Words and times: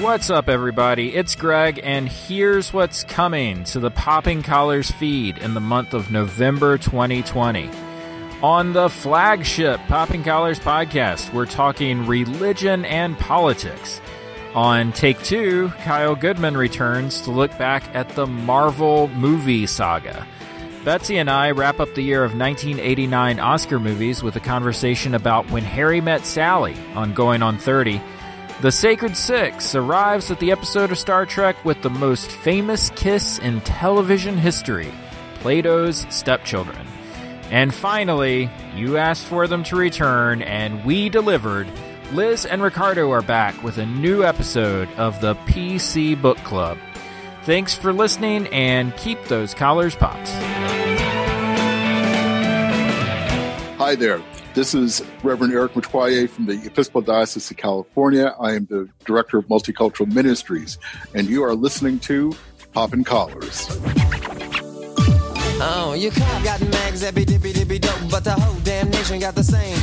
What's 0.00 0.30
up, 0.30 0.48
everybody? 0.48 1.14
It's 1.14 1.34
Greg, 1.34 1.78
and 1.82 2.08
here's 2.08 2.72
what's 2.72 3.04
coming 3.04 3.64
to 3.64 3.80
the 3.80 3.90
Popping 3.90 4.42
Collars 4.42 4.90
feed 4.90 5.36
in 5.36 5.52
the 5.52 5.60
month 5.60 5.92
of 5.92 6.10
November 6.10 6.78
2020. 6.78 7.68
On 8.42 8.72
the 8.72 8.88
flagship 8.88 9.78
Popping 9.88 10.24
Collars 10.24 10.58
podcast, 10.58 11.30
we're 11.34 11.44
talking 11.44 12.06
religion 12.06 12.86
and 12.86 13.18
politics. 13.18 14.00
On 14.54 14.90
Take 14.92 15.22
Two, 15.22 15.68
Kyle 15.82 16.16
Goodman 16.16 16.56
returns 16.56 17.20
to 17.20 17.30
look 17.30 17.56
back 17.58 17.94
at 17.94 18.08
the 18.08 18.26
Marvel 18.26 19.08
movie 19.08 19.66
saga. 19.66 20.26
Betsy 20.82 21.18
and 21.18 21.28
I 21.28 21.50
wrap 21.50 21.78
up 21.78 21.94
the 21.94 22.00
year 22.00 22.24
of 22.24 22.30
1989 22.34 23.38
Oscar 23.38 23.78
movies 23.78 24.22
with 24.22 24.34
a 24.34 24.40
conversation 24.40 25.14
about 25.14 25.50
When 25.50 25.62
Harry 25.62 26.00
Met 26.00 26.24
Sally 26.24 26.74
on 26.94 27.12
Going 27.12 27.42
on 27.42 27.58
30. 27.58 28.00
The 28.60 28.70
Sacred 28.70 29.16
Six 29.16 29.74
arrives 29.74 30.30
at 30.30 30.38
the 30.38 30.52
episode 30.52 30.92
of 30.92 30.98
Star 30.98 31.24
Trek 31.24 31.64
with 31.64 31.80
the 31.80 31.88
most 31.88 32.30
famous 32.30 32.90
kiss 32.90 33.38
in 33.38 33.62
television 33.62 34.36
history 34.36 34.92
Plato's 35.36 36.06
Stepchildren. 36.10 36.86
And 37.50 37.72
finally, 37.72 38.50
you 38.76 38.98
asked 38.98 39.24
for 39.24 39.46
them 39.46 39.64
to 39.64 39.76
return, 39.76 40.42
and 40.42 40.84
we 40.84 41.08
delivered. 41.08 41.68
Liz 42.12 42.44
and 42.44 42.62
Ricardo 42.62 43.10
are 43.12 43.22
back 43.22 43.62
with 43.62 43.78
a 43.78 43.86
new 43.86 44.24
episode 44.24 44.90
of 44.98 45.22
the 45.22 45.36
PC 45.46 46.20
Book 46.20 46.36
Club. 46.38 46.76
Thanks 47.44 47.74
for 47.74 47.94
listening, 47.94 48.46
and 48.48 48.94
keep 48.98 49.24
those 49.24 49.54
collars 49.54 49.96
popped. 49.96 50.28
Hi 53.78 53.94
there. 53.94 54.20
This 54.52 54.74
is 54.74 55.00
Reverend 55.22 55.52
Eric 55.52 55.74
Metoyer 55.74 56.28
from 56.28 56.46
the 56.46 56.60
Episcopal 56.66 57.02
Diocese 57.02 57.48
of 57.52 57.56
California. 57.56 58.34
I 58.40 58.54
am 58.54 58.66
the 58.66 58.88
Director 59.04 59.38
of 59.38 59.46
Multicultural 59.46 60.12
Ministries, 60.12 60.76
and 61.14 61.28
you 61.28 61.44
are 61.44 61.54
listening 61.54 62.00
to 62.00 62.34
Poppin' 62.72 63.04
Collars. 63.04 63.68
Oh, 65.62 65.94
you 65.96 66.10
cop 66.10 66.42
got 66.42 66.60
mags 66.62 67.00
that 67.02 67.14
dippy 67.14 67.52
dippy 67.52 67.78
dope, 67.78 68.10
but 68.10 68.24
the 68.24 68.32
whole 68.32 68.58
damn 68.64 68.90
nation 68.90 69.20
got 69.20 69.36
the 69.36 69.44
same. 69.44 69.78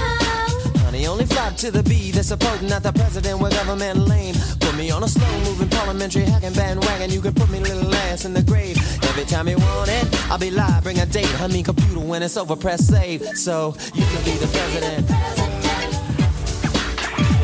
Honey, 0.87 1.05
only 1.05 1.25
flock 1.25 1.57
to 1.57 1.69
the 1.69 1.83
bee 1.83 2.11
that's 2.11 2.29
supporting 2.29 2.69
not 2.69 2.81
the 2.81 2.93
president 2.93 3.41
with 3.41 3.51
government 3.51 4.07
lame. 4.07 4.33
Put 4.61 4.73
me 4.77 4.89
on 4.89 5.03
a 5.03 5.07
slow 5.09 5.29
moving 5.39 5.67
parliamentary 5.67 6.23
hacking 6.23 6.53
bandwagon. 6.53 7.11
You 7.11 7.19
can 7.19 7.33
put 7.33 7.49
me 7.49 7.59
little 7.59 7.93
ass 7.93 8.23
in 8.23 8.33
the 8.33 8.41
grave. 8.41 8.77
Every 9.03 9.25
time 9.25 9.49
you 9.49 9.57
want 9.57 9.89
it, 9.91 10.07
I'll 10.31 10.37
be 10.37 10.49
live, 10.49 10.83
bring 10.83 10.97
a 10.99 11.05
date. 11.05 11.41
I 11.41 11.47
mean, 11.47 11.65
computer 11.65 11.99
when 11.99 12.23
it's 12.23 12.37
over, 12.37 12.55
press 12.55 12.87
save. 12.87 13.21
So 13.37 13.75
you 13.93 14.05
can 14.05 14.23
be 14.23 14.31
the 14.37 14.47
president. 14.47 15.11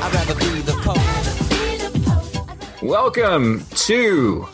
I'd 0.01 0.13
rather 0.13 0.35
be 0.35 0.61
the 0.61 0.79
pope. 2.71 2.81
Welcome 2.81 3.65
to 3.87 4.47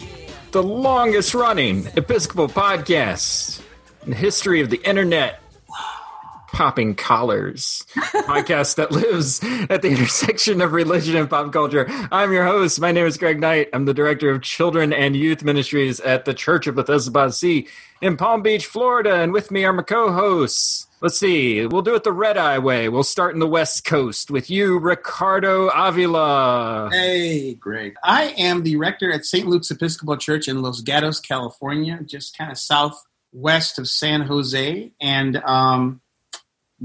the 0.50 0.64
longest 0.64 1.36
running 1.36 1.86
Episcopal 1.96 2.48
podcast 2.48 3.62
in 4.06 4.10
the 4.10 4.16
history 4.16 4.62
of 4.62 4.72
the 4.72 4.78
internet. 4.78 5.44
Popping 6.60 6.94
Collars, 6.94 7.86
podcast 7.96 8.76
that 8.76 8.92
lives 8.92 9.40
at 9.70 9.82
the 9.82 9.88
intersection 9.92 10.60
of 10.60 10.74
religion 10.74 11.16
and 11.16 11.30
pop 11.30 11.54
culture. 11.54 11.86
I'm 12.12 12.34
your 12.34 12.44
host. 12.44 12.82
My 12.82 12.92
name 12.92 13.06
is 13.06 13.18
Greg 13.18 13.40
Knight. 13.40 13.70
I'm 13.72 13.86
the 13.86 13.94
director 13.94 14.30
of 14.30 14.42
children 14.42 14.92
and 14.92 15.16
youth 15.16 15.42
ministries 15.42 16.02
at 16.02 16.26
the 16.26 16.34
Church 16.34 16.68
of 16.68 16.76
Bethesda 16.76 17.12
by 17.12 17.28
the 17.28 17.32
Sea 17.32 17.70
in 18.02 18.18
Palm 18.18 18.42
Beach, 18.42 18.66
Florida. 18.66 19.22
And 19.22 19.32
with 19.32 19.52
me 19.52 19.64
are 19.64 19.72
my 19.72 19.84
co-hosts. 19.84 20.88
Let's 21.00 21.18
see. 21.18 21.66
We'll 21.66 21.82
do 21.82 21.96
it 21.96 22.04
the 22.04 22.12
red 22.12 22.36
eye 22.36 22.60
way. 22.60 22.90
We'll 22.90 23.04
start 23.04 23.34
in 23.34 23.40
the 23.40 23.48
West 23.48 23.86
Coast 23.86 24.30
with 24.30 24.50
you, 24.50 24.80
Ricardo 24.80 25.70
Avila. 25.70 26.90
Hey, 26.92 27.54
Greg. 27.54 27.96
I 28.04 28.34
am 28.38 28.64
the 28.64 28.76
rector 28.76 29.14
at 29.14 29.24
St. 29.24 29.48
Luke's 29.48 29.72
Episcopal 29.72 30.18
Church 30.18 30.50
in 30.50 30.62
Los 30.62 30.82
Gatos, 30.82 31.22
California, 31.22 32.02
just 32.06 32.38
kind 32.38 32.52
of 32.52 32.58
southwest 32.58 33.80
of 33.80 33.88
San 33.88 34.24
Jose, 34.24 34.92
and 35.00 35.38
um, 35.38 36.02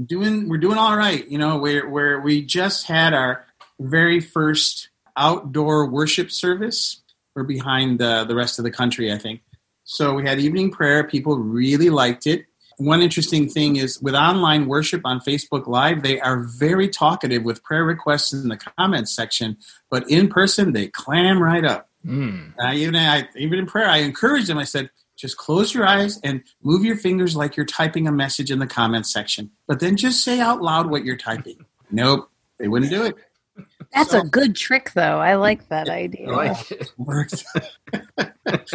doing 0.03 0.49
we're 0.49 0.57
doing 0.57 0.77
all 0.77 0.97
right. 0.97 1.27
You 1.27 1.37
know, 1.37 1.57
where 1.57 1.87
where 1.87 2.19
we 2.19 2.41
just 2.41 2.87
had 2.87 3.13
our 3.13 3.45
very 3.79 4.19
first 4.19 4.89
outdoor 5.17 5.87
worship 5.87 6.31
service. 6.31 7.01
We're 7.35 7.43
behind 7.43 7.99
the 7.99 8.25
the 8.25 8.35
rest 8.35 8.59
of 8.59 8.63
the 8.63 8.71
country, 8.71 9.11
I 9.11 9.17
think. 9.17 9.41
So 9.83 10.15
we 10.15 10.25
had 10.25 10.39
evening 10.39 10.71
prayer. 10.71 11.03
People 11.03 11.37
really 11.37 11.89
liked 11.89 12.25
it. 12.25 12.45
One 12.77 13.01
interesting 13.01 13.47
thing 13.47 13.77
is 13.77 14.01
with 14.01 14.15
online 14.15 14.67
worship 14.67 15.01
on 15.05 15.21
Facebook 15.21 15.67
Live, 15.67 16.03
they 16.03 16.19
are 16.19 16.39
very 16.39 16.89
talkative 16.89 17.43
with 17.43 17.63
prayer 17.63 17.85
requests 17.85 18.33
in 18.33 18.49
the 18.49 18.57
comments 18.57 19.15
section, 19.15 19.57
but 19.89 20.09
in 20.09 20.27
person 20.27 20.73
they 20.73 20.87
clam 20.87 21.41
right 21.41 21.63
up. 21.63 21.89
Mm. 22.05 22.53
Uh, 22.59 22.73
even 22.73 22.95
I, 22.95 23.29
even 23.37 23.59
in 23.59 23.65
prayer, 23.65 23.87
I 23.87 23.97
encouraged 23.97 24.47
them. 24.47 24.57
I 24.57 24.65
said, 24.65 24.89
just 25.15 25.37
close 25.37 25.73
your 25.73 25.85
eyes 25.85 26.19
and 26.23 26.43
move 26.63 26.83
your 26.83 26.97
fingers 26.97 27.35
like 27.35 27.55
you're 27.55 27.65
typing 27.65 28.07
a 28.07 28.11
message 28.11 28.51
in 28.51 28.59
the 28.59 28.67
comments 28.67 29.11
section, 29.11 29.49
but 29.67 29.79
then 29.79 29.95
just 29.97 30.23
say 30.23 30.39
out 30.39 30.61
loud 30.61 30.89
what 30.89 31.05
you're 31.05 31.17
typing. 31.17 31.65
Nope, 31.91 32.29
they 32.59 32.67
wouldn't 32.67 32.91
do 32.91 33.03
it. 33.05 33.15
That's 33.93 34.09
So- 34.11 34.21
a 34.21 34.25
good 34.25 34.55
trick, 34.55 34.91
though. 34.93 35.19
I 35.19 35.35
like 35.35 35.69
that 35.69 35.87
idea. 35.87 36.29
I 36.31 36.47
like 36.47 36.71
it. 36.71 36.91
Works. 36.97 37.43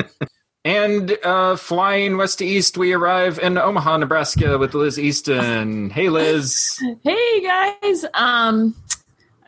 And 0.64 1.16
uh, 1.24 1.56
flying 1.56 2.18
west 2.18 2.38
to 2.40 2.44
east, 2.46 2.76
we 2.76 2.92
arrive 2.92 3.38
in 3.38 3.56
Omaha, 3.56 3.96
Nebraska 3.96 4.58
with 4.58 4.74
Liz 4.74 4.98
Easton. 4.98 5.88
Hey, 5.88 6.10
Liz. 6.10 6.78
Hey 7.02 7.42
guys, 7.42 8.04
um, 8.12 8.76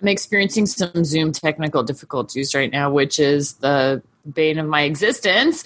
I'm 0.01 0.09
experiencing 0.09 0.65
some 0.65 1.05
Zoom 1.05 1.33
technical 1.33 1.83
difficulties 1.83 2.55
right 2.55 2.73
now, 2.73 2.91
which 2.91 3.19
is 3.19 3.55
the 3.55 4.03
bane 4.33 4.59
of 4.59 4.67
my 4.67 4.83
existence. 4.83 5.65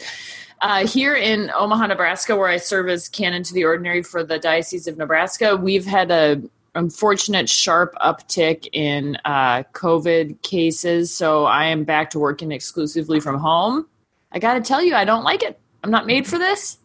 Uh, 0.62 0.86
here 0.86 1.14
in 1.14 1.50
Omaha, 1.54 1.88
Nebraska, 1.88 2.34
where 2.34 2.48
I 2.48 2.56
serve 2.56 2.88
as 2.88 3.08
canon 3.08 3.42
to 3.42 3.54
the 3.54 3.64
ordinary 3.64 4.02
for 4.02 4.24
the 4.24 4.38
Diocese 4.38 4.86
of 4.86 4.96
Nebraska, 4.96 5.56
we've 5.56 5.84
had 5.84 6.10
a 6.10 6.42
unfortunate 6.74 7.48
sharp 7.48 7.94
uptick 7.96 8.68
in 8.72 9.16
uh, 9.24 9.62
COVID 9.72 10.40
cases. 10.42 11.14
So 11.14 11.44
I 11.44 11.64
am 11.66 11.84
back 11.84 12.10
to 12.10 12.18
working 12.18 12.52
exclusively 12.52 13.20
from 13.20 13.38
home. 13.38 13.86
I 14.32 14.38
got 14.38 14.54
to 14.54 14.60
tell 14.60 14.82
you, 14.82 14.94
I 14.94 15.04
don't 15.04 15.24
like 15.24 15.42
it. 15.42 15.58
I'm 15.82 15.90
not 15.90 16.06
made 16.06 16.26
for 16.26 16.38
this. 16.38 16.78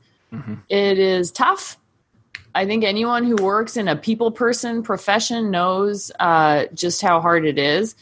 It 0.70 0.98
is 0.98 1.32
tough. 1.32 1.78
I 2.56 2.66
think 2.66 2.84
anyone 2.84 3.26
who 3.26 3.36
works 3.36 3.76
in 3.76 3.88
a 3.88 3.96
people 3.96 4.32
person 4.32 4.82
profession 4.84 5.52
knows 5.52 6.12
uh, 6.20 6.66
just 6.74 7.02
how 7.02 7.20
hard 7.20 7.46
it 7.46 7.58
is. 7.58 7.96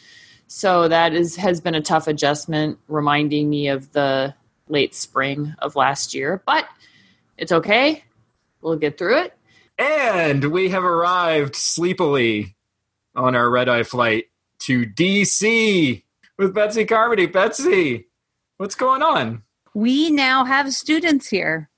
So 0.46 0.88
that 0.88 1.12
is 1.12 1.36
has 1.36 1.60
been 1.60 1.74
a 1.74 1.80
tough 1.80 2.06
adjustment, 2.06 2.78
reminding 2.88 3.50
me 3.50 3.68
of 3.68 3.90
the 3.92 4.34
late 4.70 4.94
spring 4.94 5.54
of 5.58 5.76
last 5.76 6.14
year. 6.14 6.42
But 6.46 6.66
it's 7.36 7.52
okay. 7.52 8.04
We'll 8.60 8.76
get 8.76 8.98
through 8.98 9.18
it. 9.18 9.34
And 9.78 10.52
we 10.52 10.68
have 10.68 10.84
arrived 10.84 11.56
sleepily 11.56 12.56
on 13.16 13.34
our 13.34 13.48
red 13.48 13.68
eye 13.68 13.82
flight 13.82 14.26
to 14.60 14.84
DC 14.84 16.02
with 16.36 16.54
Betsy 16.54 16.84
Carmody. 16.84 17.26
Betsy, 17.26 18.08
what's 18.58 18.74
going 18.74 19.02
on? 19.02 19.42
We 19.74 20.10
now 20.10 20.44
have 20.44 20.72
students 20.74 21.28
here. 21.28 21.70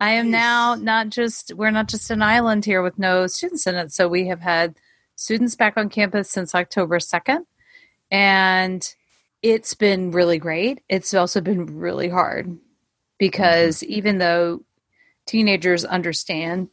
I 0.00 0.10
am 0.12 0.30
now 0.30 0.74
not 0.74 1.10
just, 1.10 1.54
we're 1.54 1.70
not 1.70 1.88
just 1.88 2.10
an 2.10 2.22
island 2.22 2.64
here 2.64 2.82
with 2.82 2.98
no 2.98 3.26
students 3.28 3.66
in 3.66 3.76
it. 3.76 3.92
So 3.92 4.08
we 4.08 4.26
have 4.26 4.40
had 4.40 4.74
students 5.14 5.54
back 5.54 5.76
on 5.76 5.88
campus 5.88 6.28
since 6.28 6.54
October 6.54 6.98
2nd. 6.98 7.46
And 8.10 8.94
it's 9.42 9.74
been 9.74 10.12
really 10.12 10.38
great. 10.38 10.80
It's 10.88 11.14
also 11.14 11.40
been 11.40 11.78
really 11.78 12.08
hard 12.08 12.58
because 13.18 13.82
even 13.82 14.18
though 14.18 14.64
teenagers 15.26 15.84
understand 15.84 16.68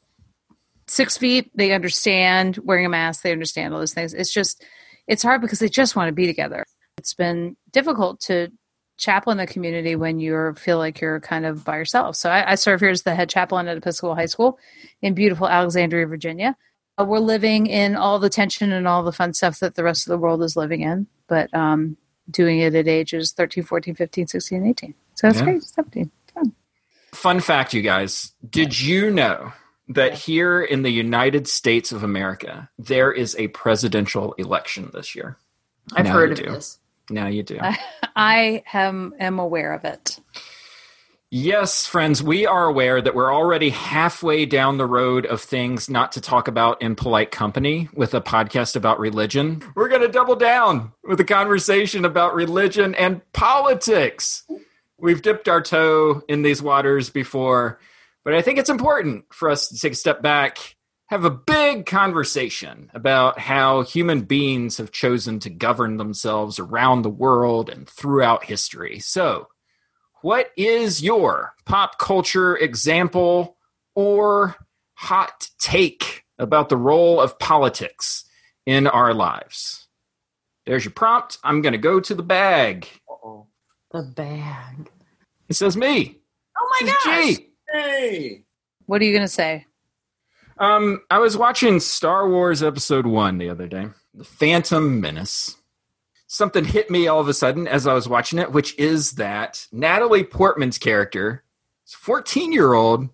six 0.87 1.17
feet, 1.17 1.51
they 1.55 1.71
understand 1.71 2.57
wearing 2.57 2.85
a 2.85 2.89
mask, 2.89 3.23
they 3.23 3.31
understand 3.31 3.73
all 3.73 3.79
those 3.79 3.93
things. 3.93 4.13
It's 4.13 4.33
just, 4.33 4.63
it's 5.07 5.23
hard 5.23 5.41
because 5.41 5.59
they 5.59 5.69
just 5.69 5.95
want 5.95 6.09
to 6.09 6.13
be 6.13 6.27
together. 6.27 6.63
It's 6.97 7.13
been 7.13 7.57
difficult 7.71 8.21
to 8.21 8.51
chaplain 8.97 9.37
the 9.37 9.47
community 9.47 9.95
when 9.95 10.19
you 10.19 10.53
feel 10.55 10.77
like 10.77 10.99
you're 10.99 11.21
kind 11.21 11.45
of 11.45 11.63
by 11.63 11.77
yourself. 11.77 12.15
So 12.15 12.29
I, 12.29 12.51
I 12.51 12.55
serve 12.55 12.81
here 12.81 12.89
as 12.89 13.03
the 13.03 13.15
head 13.15 13.29
chaplain 13.29 13.67
at 13.67 13.77
Episcopal 13.77 14.15
High 14.15 14.25
School 14.25 14.59
in 15.01 15.13
beautiful 15.13 15.47
Alexandria, 15.47 16.05
Virginia. 16.05 16.55
Uh, 16.99 17.05
we're 17.05 17.19
living 17.19 17.67
in 17.67 17.95
all 17.95 18.19
the 18.19 18.29
tension 18.29 18.71
and 18.71 18.87
all 18.87 19.03
the 19.03 19.13
fun 19.13 19.33
stuff 19.33 19.59
that 19.59 19.75
the 19.75 19.83
rest 19.83 20.05
of 20.05 20.11
the 20.11 20.17
world 20.17 20.43
is 20.43 20.57
living 20.57 20.81
in, 20.81 21.07
but 21.27 21.51
um, 21.53 21.95
doing 22.31 22.59
it 22.59 22.75
at 22.75 22.87
ages 22.87 23.31
13, 23.33 23.63
14, 23.63 23.95
15, 23.95 24.27
16, 24.27 24.65
18. 24.67 24.93
So 25.15 25.27
it's 25.29 25.39
Yeah. 25.39 25.43
great. 25.45 25.63
17. 25.63 26.11
Fun. 26.33 26.53
Fun 27.13 27.39
fact, 27.39 27.73
you 27.73 27.81
guys. 27.81 28.33
Did 28.49 28.79
you 28.79 29.11
know 29.11 29.53
that 29.89 30.13
here 30.13 30.61
in 30.61 30.83
the 30.83 30.91
United 30.91 31.47
States 31.47 31.91
of 31.91 32.03
America, 32.03 32.69
there 32.77 33.11
is 33.11 33.35
a 33.37 33.47
presidential 33.49 34.33
election 34.33 34.91
this 34.93 35.15
year? 35.15 35.37
I've 35.95 36.05
Now 36.05 36.13
heard 36.13 36.29
you 36.29 36.33
of 36.33 36.49
do. 36.49 36.51
this. 36.51 36.79
Now 37.09 37.27
you 37.27 37.43
do. 37.43 37.59
I 38.15 38.63
am, 38.73 39.13
am 39.19 39.39
aware 39.39 39.73
of 39.73 39.85
it. 39.85 40.19
Yes, 41.31 41.85
friends, 41.85 42.23
we 42.23 42.47
are 42.47 42.65
aware 42.65 42.99
that 42.99 43.13
we're 43.13 43.31
already 43.31 43.69
halfway 43.69 44.47
down 44.47 44.77
the 44.77 44.87
road 44.87 45.27
of 45.27 45.39
things 45.39 45.87
not 45.87 46.13
to 46.13 46.21
talk 46.21 46.47
about 46.47 46.81
in 46.81 46.95
polite 46.95 47.29
company 47.29 47.87
with 47.93 48.15
a 48.15 48.21
podcast 48.21 48.75
about 48.75 48.99
religion. 48.99 49.61
We're 49.75 49.89
going 49.89 50.01
to 50.01 50.07
double 50.07 50.35
down 50.35 50.91
with 51.03 51.19
a 51.19 51.23
conversation 51.23 52.03
about 52.03 52.33
religion 52.33 52.95
and 52.95 53.21
politics. 53.31 54.43
We've 54.97 55.21
dipped 55.21 55.47
our 55.47 55.61
toe 55.61 56.23
in 56.27 56.41
these 56.41 56.63
waters 56.63 57.11
before, 57.11 57.79
but 58.25 58.33
I 58.33 58.41
think 58.41 58.57
it's 58.57 58.71
important 58.71 59.25
for 59.31 59.51
us 59.51 59.69
to 59.69 59.77
take 59.77 59.93
a 59.93 59.97
step 59.97 60.23
back, 60.23 60.75
have 61.09 61.25
a 61.25 61.29
big 61.29 61.85
conversation 61.85 62.89
about 62.95 63.37
how 63.37 63.83
human 63.83 64.21
beings 64.21 64.77
have 64.77 64.91
chosen 64.91 65.37
to 65.41 65.51
govern 65.51 65.97
themselves 65.97 66.57
around 66.57 67.03
the 67.03 67.09
world 67.11 67.69
and 67.69 67.87
throughout 67.87 68.45
history. 68.45 68.97
So, 68.97 69.47
what 70.21 70.51
is 70.57 71.01
your 71.01 71.53
pop 71.65 71.97
culture 71.97 72.55
example 72.57 73.57
or 73.95 74.55
hot 74.95 75.49
take 75.59 76.23
about 76.37 76.69
the 76.69 76.77
role 76.77 77.19
of 77.19 77.39
politics 77.39 78.25
in 78.65 78.87
our 78.87 79.13
lives? 79.13 79.87
There's 80.65 80.85
your 80.85 80.93
prompt. 80.93 81.37
I'm 81.43 81.61
going 81.61 81.73
to 81.73 81.79
go 81.79 81.99
to 81.99 82.13
the 82.13 82.23
bag. 82.23 82.87
The 83.91 84.03
bag. 84.03 84.89
It 85.47 85.55
says 85.55 85.75
me. 85.75 86.19
Oh 86.57 86.77
my 86.79 86.87
gosh. 86.87 87.37
G. 87.37 87.47
Hey. 87.71 88.43
What 88.85 89.01
are 89.01 89.05
you 89.05 89.13
going 89.13 89.23
to 89.23 89.27
say? 89.27 89.65
Um, 90.59 91.01
I 91.09 91.19
was 91.19 91.37
watching 91.37 91.79
Star 91.79 92.29
Wars 92.29 92.61
Episode 92.61 93.05
One 93.07 93.37
the 93.37 93.49
other 93.49 93.67
day, 93.67 93.87
The 94.13 94.25
Phantom 94.25 94.99
Menace. 94.99 95.55
Something 96.31 96.63
hit 96.63 96.91
me 96.91 97.07
all 97.07 97.19
of 97.19 97.27
a 97.27 97.33
sudden 97.33 97.67
as 97.67 97.87
I 97.87 97.93
was 97.93 98.07
watching 98.07 98.37
it, 98.37 98.51
which 98.51 98.77
is 98.77 99.13
that 99.13 99.65
Natalie 99.71 100.23
Portman's 100.23 100.77
character, 100.77 101.43
fourteen-year-old, 101.87 103.09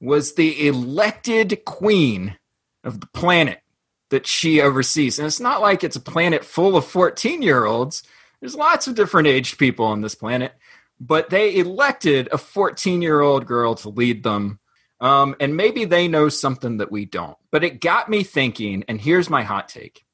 was 0.00 0.34
the 0.34 0.68
elected 0.68 1.64
queen 1.64 2.36
of 2.84 3.00
the 3.00 3.06
planet 3.06 3.62
that 4.10 4.26
she 4.26 4.60
oversees, 4.60 5.18
and 5.18 5.26
it's 5.26 5.40
not 5.40 5.62
like 5.62 5.82
it's 5.82 5.96
a 5.96 6.00
planet 6.00 6.44
full 6.44 6.76
of 6.76 6.84
fourteen-year-olds. 6.84 8.02
There's 8.40 8.54
lots 8.54 8.86
of 8.86 8.94
different 8.94 9.28
aged 9.28 9.56
people 9.58 9.86
on 9.86 10.02
this 10.02 10.14
planet, 10.14 10.52
but 11.00 11.30
they 11.30 11.56
elected 11.56 12.28
a 12.32 12.36
fourteen-year-old 12.36 13.46
girl 13.46 13.76
to 13.76 13.88
lead 13.88 14.22
them 14.24 14.60
um, 15.00 15.36
and 15.40 15.56
maybe 15.56 15.84
they 15.84 16.08
know 16.08 16.28
something 16.28 16.78
that 16.78 16.92
we 16.92 17.04
don't. 17.04 17.36
But 17.50 17.64
it 17.64 17.80
got 17.80 18.08
me 18.08 18.24
thinking, 18.24 18.84
and 18.88 19.00
here's 19.00 19.30
my 19.30 19.42
hot 19.42 19.68
take 19.68 20.04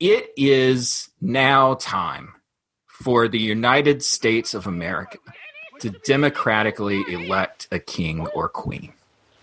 it 0.00 0.30
is 0.36 1.08
now 1.20 1.74
time 1.74 2.34
for 2.86 3.28
the 3.28 3.38
United 3.38 4.02
States 4.02 4.54
of 4.54 4.66
America 4.66 5.18
to 5.80 5.90
democratically 5.90 7.02
elect 7.08 7.68
a 7.70 7.78
king 7.78 8.26
or 8.28 8.48
queen. 8.48 8.92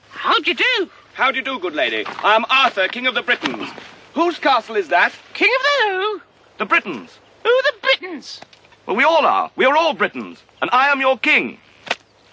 How 0.09 0.39
do 0.39 0.51
you 0.51 0.55
do? 0.55 0.89
How 1.13 1.31
do 1.31 1.37
you 1.37 1.43
do, 1.43 1.59
good 1.59 1.75
lady? 1.75 2.05
I 2.23 2.35
am 2.35 2.45
Arthur, 2.49 2.87
King 2.87 3.07
of 3.07 3.13
the 3.13 3.21
Britons. 3.21 3.69
Whose 4.15 4.39
castle 4.39 4.75
is 4.75 4.89
that? 4.89 5.13
King 5.33 5.51
of 5.55 5.61
the 5.63 5.91
who? 5.91 6.21
The 6.57 6.65
Britons. 6.65 7.19
Who 7.43 7.49
the 7.49 7.73
Britons? 7.81 8.41
Well, 8.85 8.95
we 8.95 9.03
all 9.03 9.25
are. 9.25 9.51
We 9.55 9.65
are 9.65 9.75
all 9.75 9.93
Britons. 9.93 10.43
And 10.61 10.69
I 10.71 10.89
am 10.89 10.99
your 10.99 11.17
king. 11.17 11.57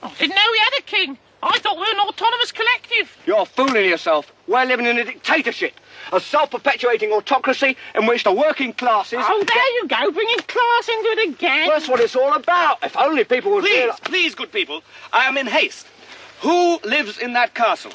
Oh, 0.02 0.14
didn't 0.18 0.34
know 0.34 0.42
we 0.50 0.58
had 0.58 0.78
a 0.78 0.82
king. 0.82 1.18
I 1.42 1.58
thought 1.58 1.76
we 1.76 1.80
were 1.82 2.00
an 2.00 2.08
autonomous 2.08 2.52
collective. 2.52 3.16
You're 3.26 3.46
fooling 3.46 3.88
yourself. 3.88 4.32
We're 4.46 4.64
living 4.64 4.86
in 4.86 4.98
a 4.98 5.04
dictatorship. 5.04 5.72
A 6.12 6.20
self-perpetuating 6.20 7.12
autocracy 7.12 7.76
in 7.94 8.06
which 8.06 8.24
the 8.24 8.32
working 8.32 8.72
classes... 8.72 9.20
Oh, 9.22 9.44
there 9.44 9.74
you 9.76 9.88
go, 9.88 10.10
bringing 10.10 10.38
class 10.38 10.88
into 10.88 11.08
it 11.08 11.28
again. 11.30 11.68
Well, 11.68 11.78
that's 11.78 11.88
what 11.88 12.00
it's 12.00 12.16
all 12.16 12.34
about. 12.34 12.82
If 12.82 12.96
only 12.96 13.24
people 13.24 13.52
would... 13.52 13.64
Please, 13.64 13.78
realize- 13.78 14.00
Please, 14.00 14.34
good 14.34 14.52
people. 14.52 14.82
I 15.12 15.24
am 15.24 15.36
in 15.38 15.46
haste. 15.46 15.86
Who 16.40 16.78
lives 16.80 17.18
in 17.18 17.32
that 17.34 17.54
castle? 17.54 17.92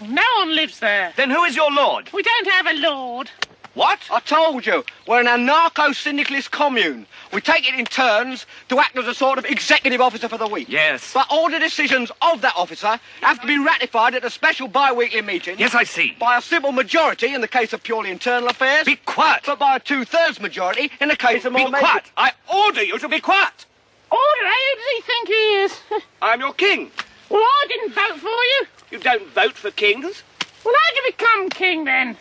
No 0.00 0.22
one 0.38 0.54
lives 0.54 0.80
there. 0.80 1.12
Then 1.16 1.30
who 1.30 1.44
is 1.44 1.54
your 1.56 1.70
lord? 1.70 2.10
We 2.12 2.22
don't 2.22 2.46
have 2.48 2.66
a 2.66 2.74
lord. 2.74 3.30
What? 3.74 4.00
I 4.10 4.18
told 4.20 4.66
you. 4.66 4.84
We're 5.06 5.20
an 5.20 5.26
anarcho-syndicalist 5.26 6.50
commune. 6.50 7.06
We 7.32 7.40
take 7.40 7.68
it 7.68 7.78
in 7.78 7.84
turns 7.84 8.44
to 8.68 8.80
act 8.80 8.96
as 8.98 9.06
a 9.06 9.14
sort 9.14 9.38
of 9.38 9.44
executive 9.44 10.00
officer 10.00 10.28
for 10.28 10.38
the 10.38 10.48
week. 10.48 10.68
Yes. 10.68 11.12
But 11.14 11.26
all 11.30 11.48
the 11.48 11.58
decisions 11.60 12.10
of 12.20 12.40
that 12.40 12.54
officer 12.56 12.98
have 13.20 13.40
to 13.40 13.46
be 13.46 13.58
ratified 13.58 14.14
at 14.16 14.24
a 14.24 14.30
special 14.30 14.66
bi-weekly 14.66 15.22
meeting. 15.22 15.56
Yes, 15.58 15.74
I 15.74 15.84
see. 15.84 16.16
By 16.18 16.38
a 16.38 16.42
simple 16.42 16.72
majority 16.72 17.32
in 17.32 17.40
the 17.40 17.48
case 17.48 17.72
of 17.72 17.82
purely 17.84 18.10
internal 18.10 18.48
affairs. 18.48 18.86
Be 18.86 18.96
quiet. 18.96 19.44
But 19.46 19.60
by 19.60 19.76
a 19.76 19.80
two-thirds 19.80 20.40
majority 20.40 20.90
in 21.00 21.08
the 21.08 21.16
case 21.16 21.44
of 21.44 21.52
Be 21.54 21.60
more 21.60 21.70
major- 21.70 21.84
quiet. 21.86 22.04
I 22.16 22.32
order 22.52 22.82
you 22.82 22.98
to 22.98 23.08
be 23.08 23.20
quiet. 23.20 23.66
Order, 24.10 24.22
who 24.44 24.76
does 24.76 24.86
he 24.96 25.00
think 25.02 25.28
he 25.28 25.34
is? 25.62 25.80
I'm 26.22 26.40
your 26.40 26.54
king. 26.54 26.90
well, 27.28 27.40
I 27.40 27.66
didn't 27.68 27.94
vote 27.94 28.18
for 28.18 28.28
you. 28.28 28.66
You 28.90 28.98
don't 28.98 29.28
vote 29.28 29.52
for 29.54 29.70
kings. 29.70 30.24
Well, 30.64 30.74
how'd 30.76 30.96
you 30.96 31.02
become 31.12 31.48
king 31.50 31.84
then? 31.84 32.16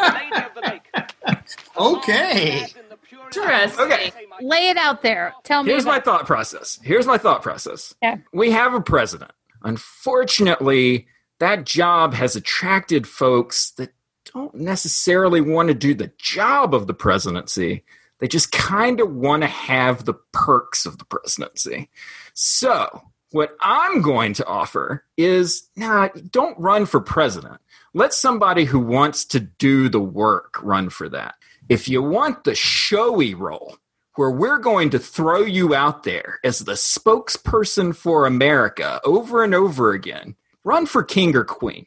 Lady 0.00 0.36
of 0.36 0.54
the 0.54 0.60
Lake. 0.60 1.38
Okay. 1.76 2.66
Interesting. 3.26 3.84
Okay. 3.86 4.12
Lay 4.40 4.68
it 4.68 4.76
out 4.76 5.02
there. 5.02 5.34
Tell 5.44 5.62
me. 5.62 5.70
Here's 5.70 5.84
my 5.84 6.00
thought 6.00 6.26
process. 6.26 6.78
Here's 6.82 7.06
my 7.06 7.18
thought 7.18 7.42
process. 7.42 7.94
Yeah. 8.02 8.16
We 8.32 8.50
have 8.50 8.74
a 8.74 8.80
president. 8.80 9.32
Unfortunately, 9.62 11.06
that 11.40 11.64
job 11.64 12.14
has 12.14 12.36
attracted 12.36 13.06
folks 13.06 13.70
that 13.72 13.92
don't 14.32 14.54
necessarily 14.54 15.40
want 15.40 15.68
to 15.68 15.74
do 15.74 15.94
the 15.94 16.12
job 16.18 16.74
of 16.74 16.86
the 16.86 16.94
presidency. 16.94 17.84
They 18.18 18.28
just 18.28 18.50
kind 18.52 19.00
of 19.00 19.14
want 19.14 19.42
to 19.42 19.48
have 19.48 20.04
the 20.04 20.14
perks 20.32 20.86
of 20.86 20.98
the 20.98 21.04
presidency. 21.04 21.88
So, 22.34 23.02
what 23.30 23.56
I'm 23.60 24.00
going 24.00 24.32
to 24.34 24.46
offer 24.46 25.04
is 25.16 25.68
nah, 25.76 26.08
don't 26.30 26.58
run 26.58 26.86
for 26.86 27.00
president. 27.00 27.60
Let 27.94 28.12
somebody 28.12 28.64
who 28.64 28.78
wants 28.78 29.24
to 29.26 29.40
do 29.40 29.88
the 29.88 30.00
work 30.00 30.62
run 30.62 30.90
for 30.90 31.08
that. 31.08 31.36
If 31.68 31.88
you 31.88 32.02
want 32.02 32.44
the 32.44 32.54
showy 32.54 33.34
role, 33.34 33.78
where 34.18 34.30
we're 34.30 34.58
going 34.58 34.90
to 34.90 34.98
throw 34.98 35.42
you 35.42 35.74
out 35.74 36.02
there 36.02 36.40
as 36.42 36.58
the 36.58 36.72
spokesperson 36.72 37.94
for 37.94 38.26
America 38.26 39.00
over 39.04 39.44
and 39.44 39.54
over 39.54 39.92
again, 39.92 40.34
run 40.64 40.86
for 40.86 41.04
king 41.04 41.36
or 41.36 41.44
queen. 41.44 41.86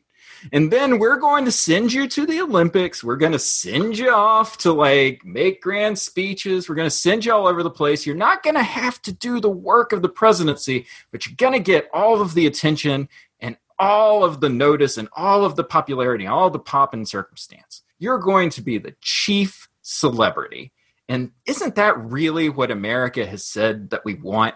And 0.52 0.72
then 0.72 0.98
we're 0.98 1.18
going 1.18 1.46
to 1.46 1.52
send 1.52 1.94
you 1.94 2.08
to 2.08 2.26
the 2.26 2.42
Olympics. 2.42 3.04
We're 3.04 3.18
going 3.18 3.34
to 3.34 3.40
send 3.40 3.98
you 3.98 4.12
off 4.12 4.58
to 4.60 4.72
like 4.72 5.24
make 5.26 5.62
grand 5.62 6.00
speeches. 6.00 6.68
We're 6.68 6.76
going 6.76 6.88
to 6.88 6.96
send 6.96 7.26
you 7.26 7.34
all 7.34 7.48
over 7.48 7.64
the 7.64 7.70
place. 7.70 8.06
You're 8.06 8.16
not 8.16 8.44
going 8.44 8.56
to 8.56 8.64
have 8.64 9.02
to 9.04 9.12
do 9.12 9.40
the 9.40 9.50
work 9.50 9.92
of 9.92 10.02
the 10.02 10.10
presidency, 10.10 10.88
but 11.12 11.26
you're 11.26 11.36
going 11.36 11.54
to 11.54 11.60
get 11.60 11.90
all 11.94 12.22
of 12.22 12.34
the 12.34 12.48
attention 12.48 13.10
all 13.82 14.24
of 14.24 14.40
the 14.40 14.50
notice 14.50 14.98
and 14.98 15.10
all 15.14 15.44
of 15.44 15.56
the 15.56 15.64
popularity, 15.64 16.28
all 16.28 16.52
the 16.52 16.60
pop 16.60 16.94
and 16.94 17.10
circumstance. 17.10 17.82
You're 17.98 18.20
going 18.20 18.52
to 18.52 18.62
be 18.62 18.78
the 18.78 18.96
chief 19.02 19.68
celebrity. 19.82 20.72
And 21.10 21.32
isn't 21.48 21.76
that 21.76 22.00
really 22.00 22.48
what 22.48 22.70
America 22.70 23.26
has 23.26 23.44
said 23.44 23.90
that 23.90 24.06
we 24.06 24.14
want? 24.14 24.54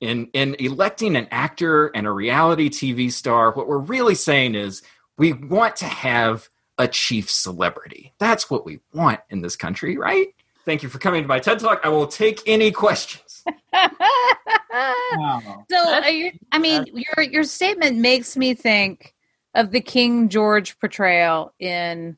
In, 0.00 0.28
in 0.32 0.54
electing 0.54 1.16
an 1.16 1.26
actor 1.32 1.88
and 1.88 2.06
a 2.06 2.12
reality 2.12 2.70
TV 2.70 3.12
star, 3.12 3.50
what 3.50 3.66
we're 3.66 3.78
really 3.78 4.14
saying 4.14 4.54
is 4.54 4.82
we 5.18 5.32
want 5.32 5.76
to 5.76 5.86
have 5.86 6.48
a 6.78 6.86
chief 6.86 7.28
celebrity. 7.28 8.14
That's 8.18 8.48
what 8.48 8.64
we 8.64 8.80
want 8.94 9.20
in 9.28 9.42
this 9.42 9.56
country, 9.56 9.98
right? 9.98 10.28
Thank 10.64 10.84
you 10.84 10.88
for 10.88 10.98
coming 10.98 11.22
to 11.22 11.28
my 11.28 11.40
TED 11.40 11.58
Talk. 11.58 11.80
I 11.82 11.88
will 11.88 12.06
take 12.06 12.40
any 12.46 12.70
questions. 12.70 13.44
Wow. 14.72 15.64
So, 15.70 15.76
are 15.76 16.10
you, 16.10 16.32
I 16.52 16.58
mean, 16.58 16.86
your 16.92 17.24
your 17.24 17.44
statement 17.44 17.98
makes 17.98 18.36
me 18.36 18.54
think 18.54 19.14
of 19.54 19.70
the 19.72 19.80
King 19.80 20.28
George 20.28 20.78
portrayal 20.78 21.52
in 21.58 22.16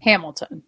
Hamilton. 0.00 0.62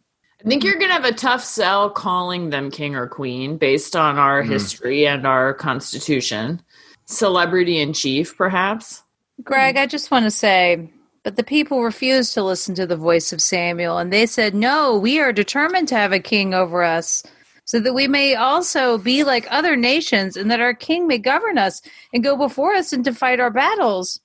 I 0.45 0.49
think 0.49 0.62
you're 0.62 0.75
going 0.75 0.88
to 0.88 0.95
have 0.95 1.04
a 1.04 1.12
tough 1.12 1.42
sell 1.42 1.90
calling 1.90 2.50
them 2.50 2.71
king 2.71 2.95
or 2.95 3.09
queen 3.09 3.56
based 3.56 3.97
on 3.97 4.18
our 4.18 4.42
Mhm. 4.42 4.49
history 4.49 5.06
and 5.06 5.26
our 5.26 5.52
constitution. 5.54 6.62
Celebrity 7.06 7.80
in 7.80 7.92
chief, 7.92 8.37
perhaps. 8.37 9.02
Greg, 9.42 9.76
I 9.76 9.87
just 9.87 10.11
want 10.11 10.25
to 10.25 10.30
say, 10.30 10.88
but 11.25 11.37
the 11.37 11.42
people 11.42 11.83
refused 11.83 12.35
to 12.35 12.45
listen 12.45 12.75
to 12.76 12.87
the 12.87 12.97
voice 12.97 13.33
of 13.33 13.42
Samuel, 13.42 13.99
and 13.99 14.12
they 14.12 14.26
said, 14.26 14.54
"No, 14.54 14.97
we 14.97 15.18
are 15.18 15.33
determined 15.33 15.88
to 15.88 15.97
have 15.97 16.12
a 16.12 16.21
king 16.21 16.54
over 16.54 16.83
us." 16.83 17.23
So 17.66 17.80
that 17.80 17.92
we 17.92 18.08
may 18.08 18.35
also 18.35 18.96
be 18.96 19.23
like 19.25 19.46
other 19.50 19.76
nations, 19.76 20.37
and 20.37 20.50
that 20.50 20.61
our 20.61 20.73
king 20.73 21.06
may 21.06 21.18
govern 21.18 21.58
us 21.58 21.82
and 22.14 22.25
go 22.25 22.37
before 22.37 22.75
us 22.75 22.92
and 22.92 23.04
to 23.04 23.12
fight 23.12 23.40
our 23.40 23.50
battles. 23.50 24.20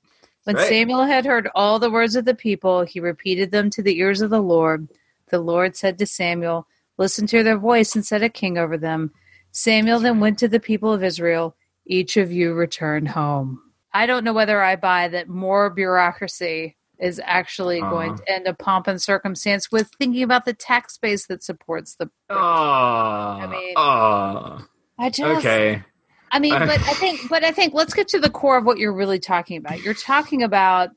When 0.45 0.55
Right. 0.55 0.67
Samuel 0.67 1.03
had 1.03 1.25
heard 1.25 1.49
all 1.53 1.77
the 1.77 1.91
words 1.91 2.15
of 2.15 2.25
the 2.25 2.33
people, 2.33 2.83
he 2.83 2.99
repeated 2.99 3.51
them 3.51 3.69
to 3.71 3.83
the 3.83 3.97
ears 3.99 4.21
of 4.21 4.29
the 4.29 4.41
Lord. 4.41 4.87
The 5.29 5.39
Lord 5.39 5.75
said 5.75 5.97
to 5.97 6.05
Samuel, 6.05 6.67
Listen 6.97 7.27
to 7.27 7.43
their 7.43 7.57
voice 7.57 7.95
and 7.95 8.05
set 8.05 8.23
a 8.23 8.29
king 8.29 8.57
over 8.57 8.77
them. 8.77 9.11
Samuel 9.51 9.99
then 9.99 10.19
went 10.19 10.39
to 10.39 10.47
the 10.47 10.59
people 10.59 10.93
of 10.93 11.03
Israel. 11.03 11.55
Each 11.85 12.17
of 12.17 12.31
you 12.31 12.53
return 12.53 13.05
home. 13.05 13.59
I 13.93 14.05
don't 14.05 14.23
know 14.23 14.33
whether 14.33 14.61
I 14.61 14.75
buy 14.75 15.07
that 15.09 15.27
more 15.27 15.69
bureaucracy 15.69 16.77
is 17.01 17.19
actually 17.25 17.81
going 17.81 18.11
Uh-huh. 18.11 18.17
to 18.25 18.31
end 18.31 18.47
a 18.47 18.53
pomp 18.53 18.87
and 18.87 19.01
circumstance 19.01 19.71
with 19.71 19.89
thinking 19.97 20.23
about 20.23 20.45
the 20.45 20.53
tax 20.53 20.97
base 20.97 21.25
that 21.27 21.43
supports 21.43 21.95
the. 21.95 22.09
Oh, 22.29 23.47
mean- 23.49 23.73
oh. 23.75 24.65
I 24.99 25.09
just 25.09 25.39
Okay. 25.39 25.83
I 26.31 26.39
mean, 26.39 26.53
but 26.53 26.69
I 26.69 26.93
think, 26.93 27.27
but 27.29 27.43
I 27.43 27.51
think 27.51 27.73
let's 27.73 27.93
get 27.93 28.07
to 28.09 28.19
the 28.19 28.29
core 28.29 28.57
of 28.57 28.65
what 28.65 28.77
you're 28.77 28.93
really 28.93 29.19
talking 29.19 29.57
about. 29.57 29.81
You're 29.81 29.93
talking 29.95 30.43
about 30.43 30.91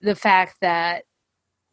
the 0.00 0.14
fact 0.14 0.58
that 0.60 1.04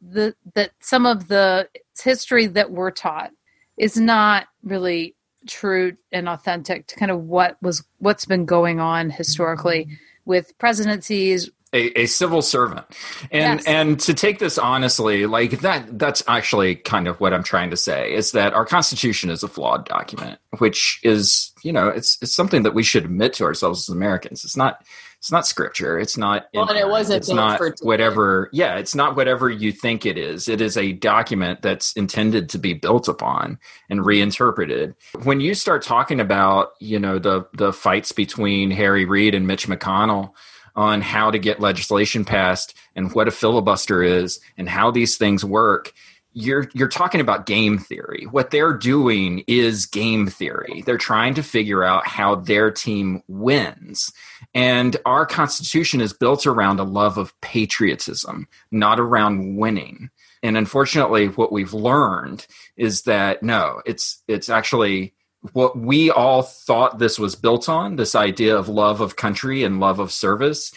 the 0.01 0.35
that 0.55 0.71
some 0.81 1.05
of 1.05 1.27
the 1.27 1.67
history 2.01 2.47
that 2.47 2.71
we're 2.71 2.91
taught 2.91 3.31
is 3.77 3.97
not 3.97 4.47
really 4.63 5.15
true 5.47 5.95
and 6.11 6.27
authentic 6.29 6.87
to 6.87 6.95
kind 6.95 7.11
of 7.11 7.21
what 7.21 7.57
was 7.61 7.83
what's 7.99 8.25
been 8.25 8.45
going 8.45 8.79
on 8.79 9.09
historically 9.09 9.87
with 10.25 10.57
presidencies 10.57 11.49
a, 11.75 12.01
a 12.01 12.05
civil 12.05 12.41
servant. 12.41 12.85
And 13.31 13.59
Yes. 13.59 13.65
and 13.67 13.99
to 14.01 14.13
take 14.13 14.39
this 14.39 14.57
honestly 14.57 15.25
like 15.25 15.59
that 15.61 15.99
that's 15.99 16.23
actually 16.27 16.75
kind 16.75 17.07
of 17.07 17.19
what 17.19 17.33
i'm 17.33 17.43
trying 17.43 17.69
to 17.69 17.77
say 17.77 18.13
is 18.13 18.31
that 18.31 18.53
our 18.53 18.65
constitution 18.65 19.29
is 19.29 19.43
a 19.43 19.47
flawed 19.47 19.85
document 19.85 20.39
which 20.57 20.99
is 21.03 21.51
you 21.63 21.71
know 21.73 21.87
it's 21.89 22.17
it's 22.21 22.33
something 22.33 22.63
that 22.63 22.73
we 22.73 22.83
should 22.83 23.05
admit 23.05 23.33
to 23.33 23.43
ourselves 23.43 23.87
as 23.89 23.93
americans. 23.95 24.43
It's 24.45 24.57
not 24.57 24.83
it's 25.19 25.31
not 25.31 25.47
scripture. 25.47 25.97
It's 25.99 26.17
not 26.17 26.45
Well, 26.53 26.69
and 26.69 26.77
it 26.77 26.87
wasn't 26.87 27.17
it's 27.17 27.29
not 27.29 27.59
whatever 27.81 28.49
yeah 28.53 28.75
it's 28.77 28.93
not 28.93 29.15
whatever 29.15 29.49
you 29.49 29.71
think 29.71 30.05
it 30.05 30.17
is. 30.19 30.47
It 30.47 30.61
is 30.61 30.77
a 30.77 30.91
document 30.93 31.61
that's 31.63 31.93
intended 31.93 32.49
to 32.49 32.59
be 32.59 32.73
built 32.73 33.07
upon 33.07 33.57
and 33.89 34.05
reinterpreted. 34.05 34.93
When 35.23 35.39
you 35.39 35.55
start 35.55 35.81
talking 35.81 36.19
about 36.19 36.73
you 36.79 36.99
know 36.99 37.17
the 37.19 37.47
the 37.53 37.73
fights 37.73 38.11
between 38.11 38.69
harry 38.71 39.05
reid 39.05 39.33
and 39.33 39.47
mitch 39.47 39.67
mcconnell 39.67 40.31
on 40.75 41.01
how 41.01 41.31
to 41.31 41.39
get 41.39 41.59
legislation 41.59 42.25
passed 42.25 42.75
and 42.95 43.13
what 43.13 43.27
a 43.27 43.31
filibuster 43.31 44.03
is 44.03 44.39
and 44.57 44.69
how 44.69 44.91
these 44.91 45.17
things 45.17 45.43
work 45.43 45.93
you're 46.37 46.69
you're 46.73 46.89
talking 46.89 47.21
about 47.21 47.45
game 47.45 47.77
theory. 47.77 48.27
What 48.29 48.51
they're 48.51 48.73
doing 48.73 49.43
is 49.47 49.85
game 49.85 50.27
theory. 50.27 50.83
They're 50.85 50.97
trying 50.97 51.33
to 51.35 51.43
figure 51.43 51.83
out 51.83 52.05
how 52.05 52.35
their 52.35 52.69
team 52.71 53.23
wins. 53.29 54.11
And 54.53 54.97
our 55.05 55.25
constitution 55.25 56.01
is 56.01 56.11
built 56.11 56.45
around 56.45 56.79
a 56.79 56.83
love 56.83 57.17
of 57.17 57.33
patriotism 57.39 58.47
not 58.69 58.99
around 58.99 59.55
winning. 59.55 60.09
And 60.43 60.57
unfortunately 60.57 61.29
what 61.29 61.53
we've 61.53 61.73
learned 61.73 62.45
is 62.75 63.03
that 63.03 63.41
no 63.41 63.81
it's 63.85 64.21
it's 64.27 64.49
actually 64.49 65.14
what 65.53 65.77
we 65.77 66.09
all 66.09 66.41
thought 66.41 66.99
this 66.99 67.19
was 67.19 67.35
built 67.35 67.67
on 67.69 67.95
this 67.95 68.15
idea 68.15 68.57
of 68.57 68.69
love 68.69 69.01
of 69.01 69.15
country 69.15 69.63
and 69.63 69.79
love 69.79 69.99
of 69.99 70.11
service 70.11 70.73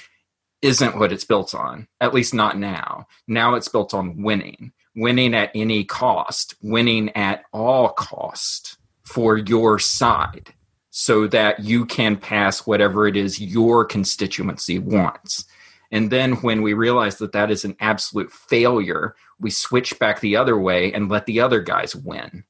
isn't 0.62 0.98
what 0.98 1.12
it's 1.12 1.24
built 1.24 1.54
on 1.54 1.86
at 2.00 2.14
least 2.14 2.34
not 2.34 2.58
now. 2.58 3.06
Now 3.26 3.54
it's 3.54 3.68
built 3.68 3.94
on 3.94 4.22
winning 4.22 4.72
winning 4.96 5.34
at 5.34 5.50
any 5.54 5.84
cost 5.84 6.54
winning 6.62 7.10
at 7.10 7.44
all 7.52 7.90
cost 7.90 8.78
for 9.04 9.36
your 9.36 9.78
side 9.78 10.52
so 10.90 11.28
that 11.28 11.60
you 11.60 11.86
can 11.86 12.16
pass 12.16 12.66
whatever 12.66 13.06
it 13.06 13.16
is 13.16 13.40
your 13.40 13.84
constituency 13.84 14.78
wants. 14.78 15.44
And 15.92 16.10
then 16.10 16.32
when 16.36 16.62
we 16.62 16.74
realize 16.74 17.18
that 17.18 17.32
that 17.32 17.50
is 17.50 17.64
an 17.64 17.76
absolute 17.80 18.32
failure 18.32 19.14
we 19.40 19.50
switch 19.50 19.98
back 19.98 20.20
the 20.20 20.36
other 20.36 20.58
way 20.58 20.92
and 20.92 21.08
let 21.08 21.26
the 21.26 21.40
other 21.40 21.60
guys 21.60 21.94
win. 21.94 22.44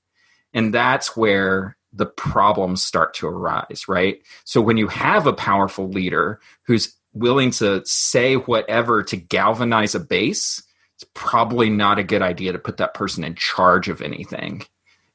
And 0.55 0.73
that's 0.73 1.17
where 1.17 1.77
the 1.93 2.07
problems 2.07 2.85
start 2.85 3.15
to 3.15 3.27
arise, 3.27 3.85
right? 3.89 4.21
So 4.45 4.61
when 4.61 4.77
you 4.77 4.89
have 4.89 5.27
a 5.27 5.33
powerful 5.33 5.89
leader 5.89 6.41
who's 6.67 6.95
willing 7.13 7.51
to 7.53 7.83
say 7.85 8.35
whatever 8.35 9.03
to 9.03 9.17
galvanize 9.17 9.95
a 9.95 10.01
base, 10.01 10.63
it's 10.97 11.11
probably 11.15 11.71
not 11.71 11.99
a 11.99 12.05
good 12.05 12.23
idea 12.23 12.53
to 12.53 12.59
put 12.59 12.77
that 12.77 12.95
person 12.95 13.25
in 13.25 13.35
charge 13.35 13.89
of 13.89 14.03
anything. 14.03 14.63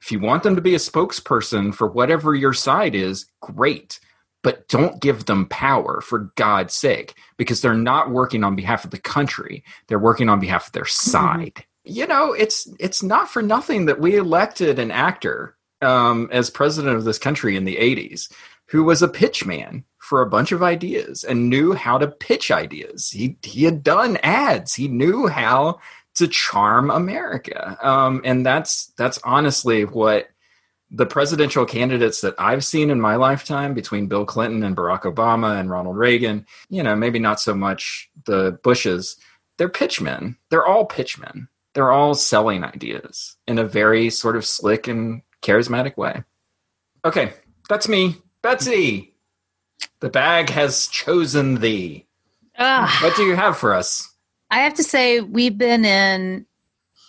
If 0.01 0.11
you 0.11 0.19
want 0.19 0.43
them 0.43 0.55
to 0.55 0.61
be 0.61 0.75
a 0.75 0.79
spokesperson 0.79 1.73
for 1.73 1.87
whatever 1.87 2.35
your 2.35 2.53
side 2.53 2.95
is, 2.95 3.25
great. 3.41 3.99
But 4.41 4.67
don't 4.67 5.01
give 5.01 5.25
them 5.25 5.45
power 5.45 6.01
for 6.01 6.31
God's 6.35 6.73
sake, 6.73 7.13
because 7.37 7.61
they're 7.61 7.73
not 7.73 8.11
working 8.11 8.43
on 8.43 8.57
behalf 8.57 8.83
of 8.83 8.91
the 8.91 8.99
country. 8.99 9.63
They're 9.87 9.99
working 9.99 10.27
on 10.27 10.41
behalf 10.41 10.67
of 10.67 10.73
their 10.73 10.83
mm-hmm. 10.83 11.09
side. 11.09 11.65
You 11.85 12.07
know, 12.07 12.33
it's 12.33 12.67
it's 12.79 13.01
not 13.01 13.29
for 13.29 13.41
nothing 13.41 13.85
that 13.85 14.01
we 14.01 14.17
elected 14.17 14.79
an 14.79 14.91
actor 14.91 15.55
um, 15.83 16.29
as 16.31 16.49
president 16.49 16.95
of 16.95 17.03
this 17.03 17.19
country 17.19 17.55
in 17.55 17.65
the 17.65 17.77
80s 17.77 18.31
who 18.67 18.83
was 18.83 19.01
a 19.01 19.07
pitch 19.07 19.45
man 19.45 19.83
for 19.99 20.21
a 20.21 20.29
bunch 20.29 20.51
of 20.51 20.63
ideas 20.63 21.23
and 21.23 21.49
knew 21.49 21.73
how 21.73 21.97
to 21.97 22.07
pitch 22.07 22.51
ideas. 22.51 23.09
He, 23.09 23.37
he 23.43 23.63
had 23.63 23.83
done 23.83 24.17
ads, 24.23 24.73
he 24.73 24.87
knew 24.87 25.27
how 25.27 25.79
to 26.15 26.27
charm 26.27 26.89
America. 26.89 27.77
Um, 27.81 28.21
and 28.23 28.45
that's, 28.45 28.87
that's 28.97 29.19
honestly 29.23 29.83
what 29.85 30.29
the 30.91 31.05
presidential 31.05 31.65
candidates 31.65 32.21
that 32.21 32.35
I've 32.37 32.63
seen 32.63 32.91
in 32.91 33.01
my 33.01 33.15
lifetime 33.15 33.73
between 33.73 34.07
Bill 34.07 34.25
Clinton 34.25 34.63
and 34.63 34.77
Barack 34.77 35.01
Obama 35.01 35.59
and 35.59 35.69
Ronald 35.69 35.97
Reagan, 35.97 36.45
you 36.69 36.83
know, 36.83 36.95
maybe 36.95 37.17
not 37.17 37.39
so 37.39 37.55
much 37.55 38.09
the 38.25 38.59
Bushes, 38.63 39.17
they're 39.57 39.69
pitchmen. 39.69 40.37
They're 40.49 40.65
all 40.65 40.85
pitchmen. 40.85 41.47
They're 41.73 41.91
all 41.91 42.13
selling 42.13 42.63
ideas 42.63 43.37
in 43.47 43.57
a 43.57 43.65
very 43.65 44.11
sort 44.11 44.35
of 44.35 44.45
slick 44.45 44.87
and 44.87 45.23
charismatic 45.43 45.97
way. 45.97 46.23
Okay, 47.05 47.33
that's 47.69 47.87
me. 47.87 48.15
Betsy, 48.41 49.13
the 49.99 50.09
bag 50.09 50.49
has 50.49 50.87
chosen 50.87 51.55
thee. 51.55 52.07
Ugh. 52.57 53.03
What 53.03 53.15
do 53.15 53.23
you 53.23 53.35
have 53.35 53.57
for 53.57 53.73
us? 53.73 54.09
I 54.49 54.59
have 54.59 54.75
to 54.75 54.83
say, 54.83 55.19
we've 55.19 55.57
been 55.57 55.85
in 55.85 56.45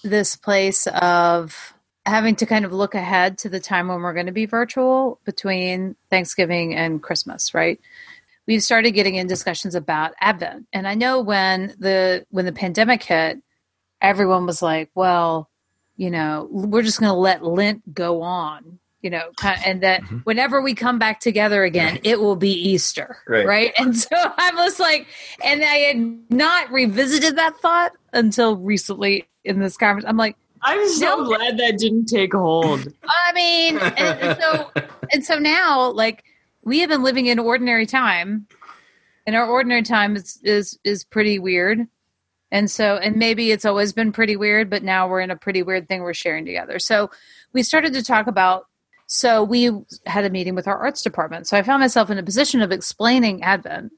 this 0.02 0.36
place 0.36 0.86
of 0.86 1.74
having 2.06 2.36
to 2.36 2.46
kind 2.46 2.64
of 2.64 2.72
look 2.72 2.94
ahead 2.94 3.38
to 3.38 3.48
the 3.48 3.60
time 3.60 3.88
when 3.88 4.00
we're 4.02 4.12
going 4.12 4.26
to 4.26 4.32
be 4.32 4.46
virtual 4.46 5.20
between 5.24 5.96
Thanksgiving 6.10 6.74
and 6.74 7.02
Christmas, 7.02 7.54
right? 7.54 7.80
We've 8.46 8.62
started 8.62 8.90
getting 8.92 9.14
in 9.14 9.26
discussions 9.26 9.74
about 9.74 10.12
Advent. 10.20 10.66
And 10.72 10.86
I 10.86 10.94
know 10.94 11.20
when 11.20 11.74
the 11.78 12.26
when 12.30 12.44
the 12.44 12.52
pandemic 12.52 13.02
hit, 13.02 13.40
everyone 14.02 14.44
was 14.44 14.60
like, 14.60 14.90
well, 14.94 15.48
you 15.96 16.10
know, 16.10 16.48
we're 16.50 16.82
just 16.82 17.00
going 17.00 17.10
to 17.10 17.18
let 17.18 17.44
Lent 17.44 17.94
go 17.94 18.22
on, 18.22 18.78
you 19.02 19.10
know, 19.10 19.30
kind 19.36 19.60
and 19.64 19.82
that 19.82 20.02
mm-hmm. 20.02 20.18
whenever 20.18 20.60
we 20.60 20.74
come 20.74 20.98
back 20.98 21.20
together 21.20 21.64
again, 21.64 22.00
it 22.04 22.20
will 22.20 22.36
be 22.36 22.52
Easter, 22.52 23.18
Right. 23.28 23.46
right? 23.46 23.72
And 23.78 23.96
so 23.96 24.08
I 24.14 24.50
was 24.54 24.80
like, 24.80 25.06
and 25.44 25.62
I 25.62 25.76
had 25.76 26.18
not 26.30 26.70
revisited 26.70 27.36
that 27.36 27.56
thought 27.58 27.92
until 28.12 28.56
recently 28.56 29.28
in 29.44 29.60
this 29.60 29.76
conference. 29.76 30.06
I'm 30.08 30.16
like, 30.16 30.36
I'm 30.62 30.88
so 30.88 31.16
No. 31.16 31.24
glad 31.26 31.58
that 31.58 31.78
didn't 31.78 32.06
take 32.06 32.32
hold. 32.32 32.88
I 33.06 33.32
mean, 33.34 33.78
and, 33.78 33.98
and 33.98 34.38
so 34.40 34.70
and 35.12 35.24
so 35.24 35.38
now, 35.38 35.90
like 35.90 36.24
we 36.62 36.80
have 36.80 36.88
been 36.88 37.02
living 37.02 37.26
in 37.26 37.38
ordinary 37.38 37.84
time, 37.84 38.46
and 39.26 39.36
our 39.36 39.46
ordinary 39.46 39.82
time 39.82 40.16
is 40.16 40.40
is 40.42 40.78
is 40.82 41.04
pretty 41.04 41.38
weird. 41.38 41.86
And 42.54 42.70
so, 42.70 42.98
and 42.98 43.16
maybe 43.16 43.50
it's 43.50 43.64
always 43.64 43.92
been 43.92 44.12
pretty 44.12 44.36
weird, 44.36 44.70
but 44.70 44.84
now 44.84 45.08
we're 45.08 45.22
in 45.22 45.32
a 45.32 45.36
pretty 45.36 45.64
weird 45.64 45.88
thing 45.88 46.02
we're 46.02 46.14
sharing 46.14 46.44
together. 46.44 46.78
So 46.78 47.10
we 47.52 47.64
started 47.64 47.92
to 47.94 48.02
talk 48.04 48.28
about. 48.28 48.66
So 49.08 49.42
we 49.42 49.72
had 50.06 50.24
a 50.24 50.30
meeting 50.30 50.54
with 50.54 50.68
our 50.68 50.78
arts 50.78 51.02
department. 51.02 51.48
So 51.48 51.56
I 51.58 51.64
found 51.64 51.80
myself 51.80 52.10
in 52.10 52.18
a 52.18 52.22
position 52.22 52.62
of 52.62 52.70
explaining 52.70 53.42
Advent 53.42 53.90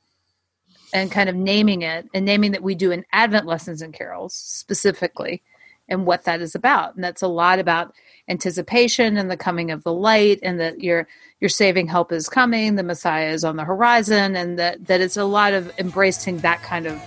and 0.94 1.12
kind 1.12 1.28
of 1.28 1.36
naming 1.36 1.82
it 1.82 2.06
and 2.14 2.24
naming 2.24 2.52
that 2.52 2.62
we 2.62 2.74
do 2.74 2.92
an 2.92 3.04
Advent 3.12 3.44
lessons 3.44 3.82
and 3.82 3.92
carols 3.92 4.32
specifically 4.32 5.42
and 5.86 6.06
what 6.06 6.24
that 6.24 6.40
is 6.40 6.54
about. 6.54 6.94
And 6.94 7.04
that's 7.04 7.22
a 7.22 7.28
lot 7.28 7.58
about 7.58 7.92
anticipation 8.26 9.18
and 9.18 9.30
the 9.30 9.36
coming 9.36 9.70
of 9.70 9.84
the 9.84 9.92
light 9.92 10.38
and 10.42 10.58
that 10.60 10.80
your 10.80 11.06
your 11.40 11.50
saving 11.50 11.88
help 11.88 12.10
is 12.10 12.30
coming, 12.30 12.76
the 12.76 12.82
Messiah 12.82 13.28
is 13.28 13.44
on 13.44 13.56
the 13.56 13.64
horizon, 13.64 14.34
and 14.34 14.58
that, 14.58 14.86
that 14.86 15.02
it's 15.02 15.18
a 15.18 15.24
lot 15.26 15.52
of 15.52 15.70
embracing 15.78 16.38
that 16.38 16.62
kind 16.62 16.86
of 16.86 16.98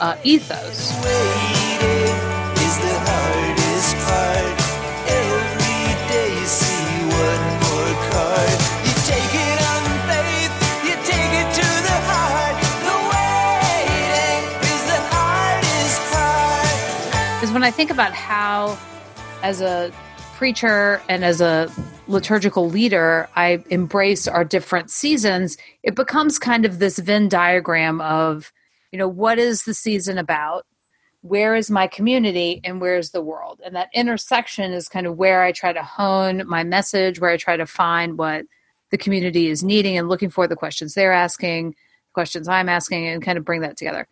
uh, 0.00 0.16
ethos. 0.24 0.92
Is 17.42 17.52
when 17.52 17.62
I 17.62 17.70
think 17.70 17.90
about 17.90 18.14
how, 18.14 18.78
as 19.42 19.60
a 19.60 19.92
preacher 20.34 21.02
and 21.10 21.22
as 21.22 21.42
a 21.42 21.70
liturgical 22.08 22.70
leader, 22.70 23.28
I 23.36 23.62
embrace 23.68 24.26
our 24.26 24.44
different 24.44 24.90
seasons, 24.90 25.58
it 25.82 25.94
becomes 25.94 26.38
kind 26.38 26.64
of 26.64 26.78
this 26.78 26.98
Venn 26.98 27.28
diagram 27.28 28.00
of, 28.00 28.50
you 28.94 28.98
know, 28.98 29.08
what 29.08 29.40
is 29.40 29.64
the 29.64 29.74
season 29.74 30.18
about? 30.18 30.66
Where 31.22 31.56
is 31.56 31.68
my 31.68 31.88
community 31.88 32.60
and 32.62 32.80
where's 32.80 33.10
the 33.10 33.20
world? 33.20 33.60
And 33.64 33.74
that 33.74 33.88
intersection 33.92 34.72
is 34.72 34.88
kind 34.88 35.04
of 35.04 35.16
where 35.16 35.42
I 35.42 35.50
try 35.50 35.72
to 35.72 35.82
hone 35.82 36.46
my 36.46 36.62
message, 36.62 37.18
where 37.18 37.30
I 37.32 37.36
try 37.36 37.56
to 37.56 37.66
find 37.66 38.16
what 38.16 38.44
the 38.92 38.96
community 38.96 39.48
is 39.48 39.64
needing 39.64 39.98
and 39.98 40.08
looking 40.08 40.30
for, 40.30 40.46
the 40.46 40.54
questions 40.54 40.94
they're 40.94 41.12
asking, 41.12 41.74
questions 42.12 42.46
I'm 42.46 42.68
asking, 42.68 43.08
and 43.08 43.20
kind 43.20 43.36
of 43.36 43.44
bring 43.44 43.62
that 43.62 43.76
together 43.76 44.06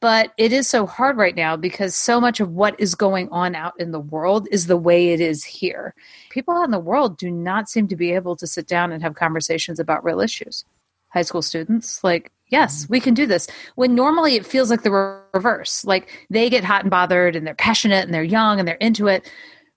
but 0.00 0.32
it 0.38 0.52
is 0.52 0.68
so 0.68 0.86
hard 0.86 1.16
right 1.16 1.36
now 1.36 1.56
because 1.56 1.94
so 1.94 2.20
much 2.20 2.40
of 2.40 2.50
what 2.50 2.78
is 2.80 2.94
going 2.94 3.28
on 3.28 3.54
out 3.54 3.74
in 3.78 3.90
the 3.90 4.00
world 4.00 4.48
is 4.50 4.66
the 4.66 4.78
way 4.78 5.10
it 5.10 5.20
is 5.20 5.44
here. 5.44 5.94
People 6.30 6.54
out 6.54 6.64
in 6.64 6.70
the 6.70 6.78
world 6.78 7.18
do 7.18 7.30
not 7.30 7.68
seem 7.68 7.86
to 7.88 7.96
be 7.96 8.12
able 8.12 8.34
to 8.36 8.46
sit 8.46 8.66
down 8.66 8.92
and 8.92 9.02
have 9.02 9.14
conversations 9.14 9.78
about 9.78 10.02
real 10.02 10.20
issues. 10.20 10.64
High 11.10 11.20
school 11.20 11.42
students, 11.42 12.02
like, 12.02 12.32
yes, 12.54 12.88
we 12.88 13.00
can 13.00 13.14
do 13.14 13.26
this. 13.26 13.48
When 13.74 13.96
normally 13.96 14.36
it 14.36 14.46
feels 14.46 14.70
like 14.70 14.82
the 14.82 15.20
reverse. 15.34 15.84
Like 15.84 16.26
they 16.30 16.48
get 16.48 16.62
hot 16.62 16.82
and 16.82 16.90
bothered 16.90 17.34
and 17.34 17.44
they're 17.44 17.54
passionate 17.68 18.04
and 18.04 18.14
they're 18.14 18.22
young 18.22 18.60
and 18.60 18.68
they're 18.68 18.76
into 18.76 19.08
it. 19.08 19.28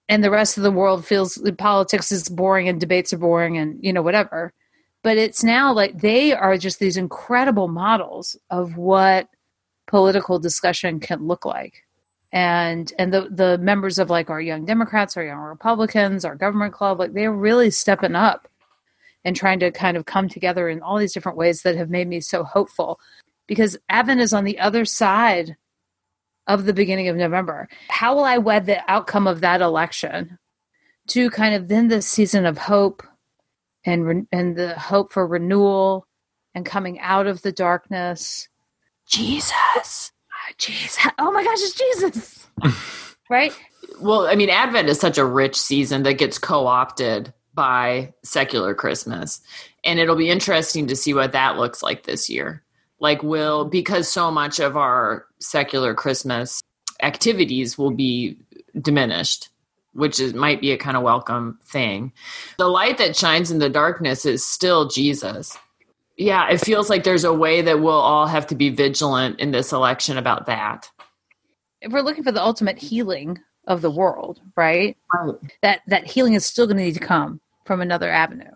And 0.08 0.24
the 0.24 0.30
rest 0.30 0.58
of 0.58 0.64
the 0.64 0.72
world 0.72 1.04
feels 1.04 1.42
politics 1.58 2.12
is 2.12 2.30
boring 2.30 2.70
and 2.70 2.80
debates 2.80 3.12
are 3.12 3.18
boring 3.18 3.58
and, 3.58 3.80
you 3.82 3.92
know, 3.92 4.04
whatever. 4.04 4.54
But 5.02 5.18
it's 5.18 5.44
now 5.44 5.74
like 5.74 6.02
they 6.02 6.34
are 6.34 6.56
just 6.58 6.78
these 6.78 6.98
incredible 6.98 7.68
models 7.68 8.38
of 8.52 8.78
what 8.78 9.28
political 9.88 10.38
discussion 10.38 11.00
can 11.00 11.26
look 11.26 11.46
like 11.46 11.84
and 12.34 12.94
and 13.00 13.14
the 13.14 13.30
the 13.32 13.58
members 13.60 13.98
of 13.98 14.10
like 14.10 14.30
our 14.30 14.42
young 14.42 14.66
democrats 14.66 15.16
our 15.16 15.24
young 15.24 15.40
republicans 15.40 16.26
our 16.26 16.36
government 16.36 16.74
club 16.74 17.00
like 17.00 17.14
they're 17.14 17.32
really 17.32 17.72
stepping 17.72 18.16
up 18.16 18.50
and 19.26 19.36
trying 19.36 19.60
to 19.60 19.72
kind 19.72 19.98
of 19.98 20.06
come 20.06 20.30
together 20.30 20.70
in 20.70 20.82
all 20.82 20.98
these 20.98 21.14
different 21.14 21.38
ways 21.38 21.62
that 21.62 21.76
have 21.76 21.90
made 21.90 22.08
me 22.08 22.20
so 22.20 22.44
hopeful 22.44 23.00
because 23.48 23.78
advent 23.90 24.22
is 24.22 24.34
on 24.34 24.44
the 24.44 24.60
other 24.60 24.86
side 24.86 25.56
of 26.48 26.66
the 26.66 26.74
beginning 26.74 27.08
of 27.08 27.16
november 27.16 27.68
how 27.90 28.16
will 28.16 28.26
i 28.26 28.38
wed 28.38 28.66
the 28.66 28.80
outcome 28.92 29.28
of 29.28 29.42
that 29.42 29.62
election 29.62 30.38
to 31.08 31.30
kind 31.30 31.56
of 31.56 31.68
then 31.68 31.88
the 31.88 32.02
season 32.02 32.46
of 32.46 32.58
hope 32.58 33.04
and 33.86 34.28
and 34.32 34.56
the 34.56 34.78
hope 34.78 35.14
for 35.14 35.26
renewal 35.26 36.06
and 36.54 36.66
coming 36.66 37.00
out 37.00 37.28
of 37.28 37.42
the 37.42 37.52
darkness 37.52 38.48
Jesus. 39.08 40.12
Ah, 40.32 40.54
Jesus. 40.58 40.98
Oh 41.18 41.32
my 41.32 41.44
gosh, 41.44 41.58
it's 41.60 41.74
Jesus. 41.74 42.48
right? 43.30 43.58
Well, 44.02 44.28
I 44.28 44.36
mean, 44.36 44.50
Advent 44.50 44.90
is 44.90 45.00
such 45.00 45.18
a 45.18 45.26
rich 45.26 45.56
season 45.56 46.04
that 46.04 46.14
gets 46.14 46.38
co 46.38 46.68
opted 46.68 47.34
by 47.58 48.14
secular 48.24 48.74
Christmas. 48.74 49.42
And 49.84 50.00
it'll 50.00 50.16
be 50.16 50.30
interesting 50.30 50.88
to 50.88 50.96
see 50.96 51.14
what 51.14 51.34
that 51.34 51.58
looks 51.58 51.84
like 51.84 52.04
this 52.04 52.30
year. 52.30 52.64
Like, 53.00 53.22
will, 53.22 53.66
because 53.66 54.08
so 54.08 54.32
much 54.32 54.60
of 54.60 54.78
our 54.78 55.26
secular 55.40 55.94
Christmas 55.94 56.62
activities 57.04 57.78
will 57.78 57.92
be 57.92 58.38
diminished, 58.80 59.50
which 59.92 60.22
is, 60.22 60.34
might 60.34 60.62
be 60.62 60.72
a 60.72 60.78
kind 60.78 60.96
of 60.96 61.04
welcome 61.04 61.60
thing. 61.66 62.14
The 62.58 62.68
light 62.68 62.98
that 63.00 63.18
shines 63.18 63.52
in 63.52 63.60
the 63.60 63.70
darkness 63.70 64.26
is 64.26 64.46
still 64.46 64.88
Jesus 64.88 65.58
yeah, 66.18 66.50
it 66.50 66.58
feels 66.58 66.90
like 66.90 67.04
there's 67.04 67.24
a 67.24 67.34
way 67.34 67.62
that 67.62 67.80
we'll 67.80 67.94
all 67.94 68.26
have 68.26 68.48
to 68.48 68.56
be 68.56 68.70
vigilant 68.70 69.40
in 69.40 69.52
this 69.52 69.72
election 69.72 70.18
about 70.18 70.48
that. 70.48 70.90
If 71.82 71.92
we're 71.92 72.02
looking 72.02 72.24
for 72.24 72.32
the 72.32 72.44
ultimate 72.44 72.80
healing 72.80 73.38
of 73.68 73.82
the 73.82 73.92
world, 73.92 74.42
right? 74.56 74.98
right. 75.14 75.36
That 75.62 75.82
that 75.88 76.08
healing 76.08 76.34
is 76.34 76.44
still 76.44 76.66
going 76.66 76.78
to 76.78 76.84
need 76.84 76.96
to 76.96 77.00
come 77.00 77.40
from 77.68 77.82
another 77.82 78.10
avenue, 78.10 78.52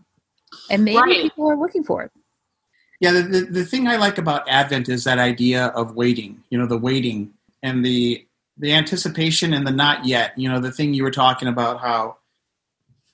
and 0.70 0.84
maybe 0.84 0.98
right. 0.98 1.22
people 1.22 1.51
are 1.51 1.58
looking 1.58 1.84
for 1.84 2.03
it. 2.03 2.12
Yeah, 3.00 3.12
the, 3.12 3.22
the 3.22 3.41
the 3.41 3.65
thing 3.65 3.88
I 3.88 3.98
like 3.98 4.18
about 4.18 4.48
Advent 4.50 4.89
is 4.89 5.03
that 5.03 5.20
idea 5.20 5.68
of 5.68 5.96
waiting. 5.96 6.41
You 6.50 6.58
know, 6.58 6.65
the 6.65 6.77
waiting 6.77 7.34
and 7.62 7.86
the 7.86 8.25
the 8.58 8.74
anticipation 8.74 9.53
and 9.53 9.68
the 9.68 9.72
not 9.72 10.06
yet. 10.06 10.38
You 10.38 10.50
know, 10.50 10.60
the 10.60 10.72
thing 10.72 10.94
you 10.94 11.03
were 11.03 11.12
talking 11.12 11.48
about 11.48 11.82
how 11.82 12.18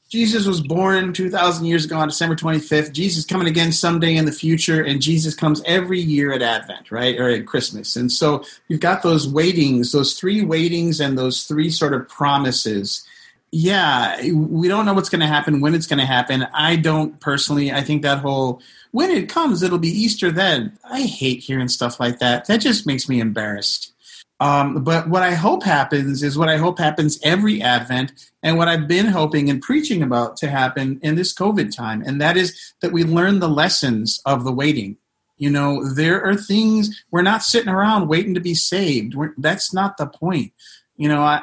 Jesus 0.10 0.46
was 0.46 0.62
born 0.62 1.12
2,000 1.12 1.66
years 1.66 1.84
ago 1.84 1.98
on 1.98 2.08
December 2.08 2.36
25th. 2.36 2.94
Jesus 2.94 3.25
coming 3.25 3.48
again 3.48 3.74
someday 3.74 4.16
in 4.16 4.25
the 4.25 4.32
future, 4.32 4.82
and 4.82 5.01
Jesus 5.01 5.36
comes 5.36 5.62
every 5.66 6.00
year 6.00 6.32
at 6.32 6.42
Advent, 6.42 6.92
right? 6.92 7.20
Or 7.20 7.30
at 7.30 7.46
Christmas. 7.46 7.96
And 7.98 8.10
so 8.12 8.44
you've 8.70 8.80
got 8.80 9.04
those 9.04 9.27
waitings, 9.27 9.92
those 9.92 10.18
three 10.18 10.44
waitings, 10.44 11.01
and 11.01 11.18
those 11.18 11.44
three 11.44 11.70
sort 11.70 11.94
of 11.94 12.08
promises. 12.08 13.06
Yeah, 13.51 14.22
we 14.34 14.68
don't 14.68 14.86
know 14.86 14.94
what's 14.94 15.10
going 15.10 15.22
to 15.22 15.27
happen, 15.27 15.62
when 15.62 15.74
it's 15.74 15.88
going 15.88 16.00
to 16.00 16.06
happen. 16.06 16.48
I 16.54 16.75
don't 16.75 17.20
personally. 17.22 17.72
I 17.72 17.82
think 17.82 18.01
that 18.01 18.20
whole 18.20 18.62
when 18.92 19.10
it 19.10 19.30
comes, 19.30 19.63
it'll 19.63 19.80
be 19.80 19.89
Easter 19.89 20.32
then. 20.32 20.77
I 20.84 21.01
hate 21.01 21.39
hearing 21.39 21.68
stuff 21.68 22.00
like 22.00 22.20
that. 22.20 22.46
That 22.48 22.62
just 22.62 22.86
makes 22.86 23.08
me 23.08 23.20
embarrassed. 23.20 23.94
Um, 24.39 24.84
but 24.84 25.10
what 25.10 25.24
I 25.24 25.34
hope 25.34 25.63
happens 25.63 26.22
is 26.24 26.38
what 26.38 26.50
I 26.50 26.58
hope 26.58 26.77
happens 26.77 27.20
every 27.24 27.62
Advent, 27.62 28.12
and 28.44 28.58
what 28.58 28.68
I've 28.68 28.88
been 28.88 29.08
hoping 29.08 29.50
and 29.50 29.62
preaching 29.62 30.04
about 30.04 30.38
to 30.38 30.50
happen 30.50 31.00
in 31.01 31.16
this 31.16 31.34
COVID 31.34 31.75
time, 31.75 32.04
and 32.06 32.22
that 32.22 32.38
is 32.38 32.74
that 32.82 32.92
we 32.92 33.04
learn 33.04 33.39
the 33.39 33.50
lessons 33.50 34.22
of 34.25 34.44
the 34.44 34.51
waiting. 34.51 34.98
You 35.38 35.50
know, 35.50 35.88
there 35.88 36.24
are 36.24 36.36
things 36.36 37.04
we're 37.12 37.21
not 37.21 37.43
sitting 37.43 37.69
around 37.69 38.08
waiting 38.08 38.34
to 38.34 38.39
be 38.39 38.56
saved. 38.56 39.15
We're, 39.15 39.34
that's 39.38 39.74
not 39.74 39.98
the 39.98 40.08
point. 40.08 40.54
You 40.98 41.10
know, 41.10 41.21
I 41.21 41.41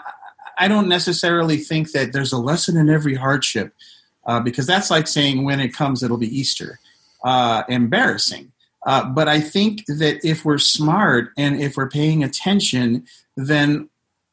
I 0.59 0.69
don't 0.69 0.89
necessarily 0.89 1.59
think 1.59 1.93
that 1.93 2.13
there's 2.13 2.33
a 2.33 2.39
lesson 2.39 2.77
in 2.77 2.89
every 2.89 3.15
hardship, 3.15 3.75
uh, 4.27 4.41
because 4.41 4.67
that's 4.67 4.91
like 4.91 5.07
saying 5.07 5.45
when 5.45 5.61
it 5.61 5.75
comes, 5.75 6.03
it'll 6.03 6.17
be 6.17 6.39
Easter. 6.39 6.79
Uh, 7.25 7.63
embarrassing. 7.71 8.53
Uh, 8.87 9.03
but 9.03 9.29
I 9.29 9.41
think 9.41 9.87
that 9.87 10.21
if 10.23 10.45
we're 10.45 10.59
smart 10.59 11.31
and 11.39 11.59
if 11.59 11.79
we're 11.79 11.89
paying 11.89 12.23
attention, 12.23 13.07
then 13.35 13.89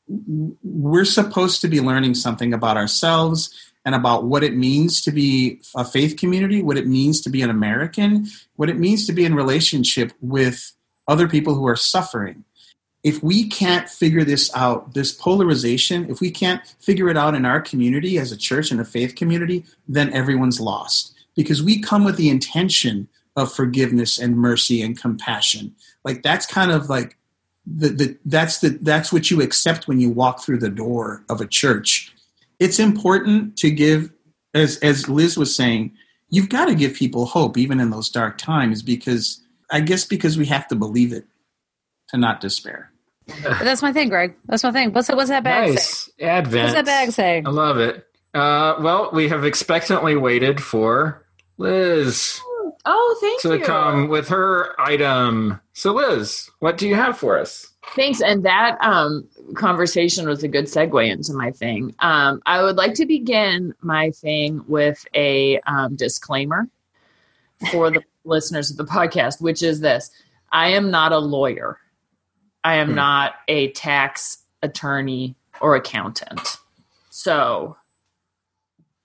we're 0.10 1.06
supposed 1.06 1.62
to 1.62 1.70
be 1.70 1.80
learning 1.80 2.16
something 2.16 2.54
about 2.54 2.76
ourselves 2.76 3.54
and 3.86 3.96
about 3.96 4.26
what 4.26 4.44
it 4.44 4.56
means 4.56 5.02
to 5.04 5.12
be 5.12 5.62
a 5.76 5.86
faith 5.86 6.18
community, 6.18 6.62
what 6.62 6.78
it 6.78 6.86
means 6.86 7.22
to 7.22 7.30
be 7.30 7.42
an 7.42 7.50
American, 7.50 8.28
what 8.58 8.70
it 8.70 8.78
means 8.78 9.08
to 9.08 9.14
be 9.14 9.24
in 9.24 9.36
relationship 9.36 10.12
with 10.20 10.74
other 11.08 11.30
people 11.30 11.56
who 11.56 11.68
are 11.68 11.78
suffering. 11.78 12.44
If 13.04 13.24
we 13.24 13.48
can't 13.48 13.90
figure 13.90 14.24
this 14.24 14.56
out, 14.56 14.94
this 14.94 15.12
polarization, 15.12 16.10
if 16.10 16.22
we 16.22 16.30
can't 16.30 16.66
figure 16.80 17.10
it 17.10 17.18
out 17.18 17.34
in 17.34 17.46
our 17.46 17.60
community 17.60 18.20
as 18.20 18.32
a 18.32 18.38
church 18.38 18.70
and 18.70 18.80
a 18.80 18.86
faith 18.86 19.16
community, 19.16 19.66
then 19.88 20.14
everyone's 20.14 20.60
lost. 20.60 21.14
Because 21.36 21.64
we 21.64 21.82
come 21.82 22.04
with 22.04 22.18
the 22.18 22.30
intention 22.30 23.08
of 23.36 23.52
forgiveness 23.52 24.20
and 24.20 24.38
mercy 24.38 24.82
and 24.82 25.00
compassion. 25.00 25.74
Like 26.04 26.22
that's 26.22 26.46
kind 26.46 26.72
of 26.72 26.90
like 26.90 27.18
the, 27.66 27.90
the 27.90 28.18
that's 28.26 28.60
the 28.60 28.70
that's 28.82 29.14
what 29.14 29.32
you 29.32 29.42
accept 29.42 29.88
when 29.88 30.00
you 30.00 30.10
walk 30.10 30.42
through 30.42 30.60
the 30.60 30.70
door 30.70 31.24
of 31.30 31.42
a 31.42 31.48
church. 31.48 32.14
It's 32.60 32.80
important 32.80 33.58
to 33.58 33.72
give 33.72 34.12
as 34.54 34.78
as 34.78 35.08
Liz 35.10 35.38
was 35.38 35.56
saying, 35.56 35.94
you've 36.30 36.50
got 36.50 36.66
to 36.66 36.76
give 36.76 36.94
people 36.94 37.26
hope 37.26 37.58
even 37.58 37.80
in 37.80 37.90
those 37.90 38.10
dark 38.10 38.38
times 38.38 38.82
because 38.82 39.42
I 39.72 39.80
guess 39.80 40.06
because 40.06 40.38
we 40.38 40.46
have 40.48 40.68
to 40.68 40.76
believe 40.76 41.14
it 41.14 41.26
to 42.10 42.18
not 42.18 42.42
despair. 42.42 42.91
That's 43.28 43.82
my 43.82 43.94
thing, 43.94 44.10
Greg. 44.10 44.36
That's 44.46 44.64
my 44.64 44.72
thing. 44.72 44.94
What's 44.94 45.08
that, 45.08 45.16
what's 45.16 45.30
that 45.30 45.44
bag 45.44 45.72
nice. 45.72 46.10
say? 46.18 46.26
Advent. 46.26 46.64
What's 46.64 46.74
that 46.76 46.86
bag 46.86 47.12
say? 47.12 47.44
I 47.46 47.50
love 47.50 47.78
it. 47.78 48.08
Uh, 48.34 48.76
well, 48.80 49.10
we 49.12 49.28
have 49.30 49.46
expectantly 49.46 50.16
waited 50.16 50.62
for 50.62 51.26
Liz. 51.58 52.40
Oh, 52.86 53.18
thank 53.22 53.42
to 53.42 53.54
you. 53.54 53.60
To 53.60 53.66
come 53.66 54.08
with 54.08 54.30
her 54.30 54.80
item. 54.80 55.60
So, 55.74 55.94
Liz, 55.94 56.50
what 56.60 56.78
do 56.78 56.88
you 56.88 56.96
have 56.96 57.18
for 57.18 57.38
us? 57.38 57.72
Thanks. 57.96 58.22
And 58.22 58.46
that 58.46 58.78
um, 58.82 59.28
conversation 59.56 60.28
was 60.28 60.44
a 60.44 60.48
good 60.48 60.66
segue 60.66 61.10
into 61.10 61.34
my 61.34 61.52
thing. 61.52 61.94
Um, 62.00 62.42
I 62.46 62.64
would 62.64 62.78
like 62.78 62.94
to 62.96 63.06
begin 63.06 63.74
my 63.82 64.12
thing 64.12 64.64
with 64.68 65.06
a 65.14 65.60
um, 65.62 65.96
disclaimer 65.96 66.68
for 67.72 67.92
the 67.92 68.04
listeners 68.24 68.72
of 68.72 68.78
the 68.78 68.86
podcast, 68.86 69.42
which 69.42 69.62
is 69.62 69.82
this 69.82 70.10
I 70.52 70.70
am 70.70 70.90
not 70.90 71.12
a 71.12 71.20
lawyer, 71.20 71.78
I 72.64 72.76
am 72.76 72.90
hmm. 72.90 72.96
not 72.96 73.36
a 73.48 73.72
tax 73.72 74.38
attorney 74.62 75.36
or 75.60 75.76
accountant. 75.76 76.58
So 77.10 77.78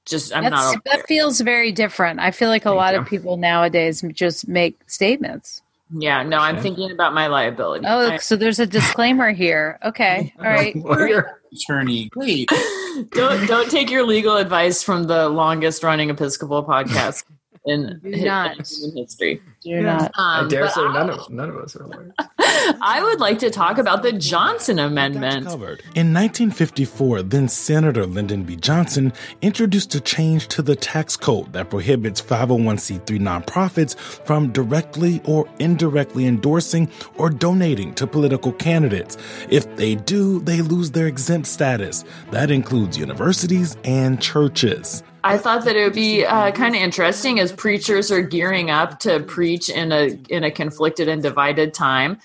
just 0.07 0.35
I'm 0.35 0.45
That's, 0.45 0.75
not. 0.75 0.85
that 0.85 1.07
feels 1.07 1.41
very 1.41 1.73
different. 1.73 2.21
I 2.21 2.31
feel 2.31 2.49
like 2.49 2.63
a 2.63 2.69
Thank 2.69 2.77
lot 2.77 2.95
you. 2.95 3.01
of 3.01 3.07
people 3.07 3.37
nowadays 3.37 4.05
just 4.13 4.49
make 4.49 4.79
statements. 4.87 5.63
Yeah, 5.91 6.23
no, 6.25 6.39
I'm 6.39 6.59
thinking 6.61 6.91
about 6.91 7.15
my 7.15 7.29
liability. 7.29 7.87
Oh, 7.87 8.13
I, 8.13 8.17
so 8.17 8.35
there's 8.35 8.59
a 8.59 8.67
disclaimer 8.67 9.31
here. 9.31 9.79
Okay, 9.85 10.33
all 10.39 10.45
right. 10.45 10.75
Attorney, 11.53 12.11
wait. 12.17 12.49
don't 13.13 13.47
don't 13.47 13.71
take 13.71 13.91
your 13.91 14.05
legal 14.05 14.37
advice 14.37 14.83
from 14.83 15.05
the 15.05 15.29
longest 15.29 15.83
running 15.83 16.11
Episcopal 16.11 16.65
podcast 16.65 17.25
in, 17.67 18.01
Do 18.03 18.25
not. 18.25 18.57
in 18.57 18.97
history. 18.97 19.43
Do 19.61 19.83
not. 19.83 20.13
Um, 20.17 20.47
I 20.47 20.49
dare 20.49 20.69
say 20.69 20.83
none 20.83 21.11
of 21.11 21.29
none 21.31 21.51
of 21.51 21.57
us 21.57 21.77
are 21.77 21.87
lawyers. 21.87 22.13
I 22.19 23.01
would 23.03 23.21
like 23.21 23.39
to 23.41 23.51
talk 23.51 23.79
about 23.79 24.03
the 24.03 24.13
Johnson 24.13 24.79
Amendment. 24.79 25.47
In 25.47 26.13
1954, 26.15 27.23
then 27.23 27.49
Senator 27.49 28.07
Lyndon 28.07 28.45
B. 28.45 28.57
Johnson 28.57 29.13
introduced 29.43 29.95
a 29.95 30.01
change 30.01 30.49
to 30.49 30.63
the 30.63 30.77
tax 30.77 31.17
code 31.17 31.53
that 31.53 31.71
prohibits 31.71 32.23
501c3 32.23 33.05
nonprofits 33.21 33.99
from 33.99 34.53
directly 34.53 35.21
or 35.25 35.49
indirectly 35.59 36.27
endorsing 36.27 36.91
or 37.17 37.31
donating 37.31 37.95
to 37.95 38.07
political 38.07 38.53
candidates. 38.53 39.17
If 39.51 39.77
they 39.77 39.97
do, 39.97 40.41
they 40.41 40.61
lose 40.61 40.93
their 40.93 41.07
exempt 41.07 41.49
status. 41.49 42.05
That 42.31 42.51
includes 42.51 42.97
universities 42.97 43.77
and 43.85 44.21
churches. 44.21 45.03
I 45.27 45.39
thought 45.39 45.65
that 45.65 45.75
it 45.75 45.83
would 45.83 45.93
be 45.93 46.25
uh, 46.25 46.53
kind 46.53 46.77
of 46.77 46.81
interesting 46.81 47.41
as 47.41 47.51
preachers 47.51 48.13
are 48.13 48.23
gearing 48.23 48.71
up 48.71 49.01
to 49.01 49.19
preach 49.19 49.69
in 49.69 49.91
a 49.91 50.17
in 50.29 50.45
a 50.45 50.53
conflicted 50.53 51.09
and 51.09 51.21
divided 51.21 51.75
time. 51.75 52.19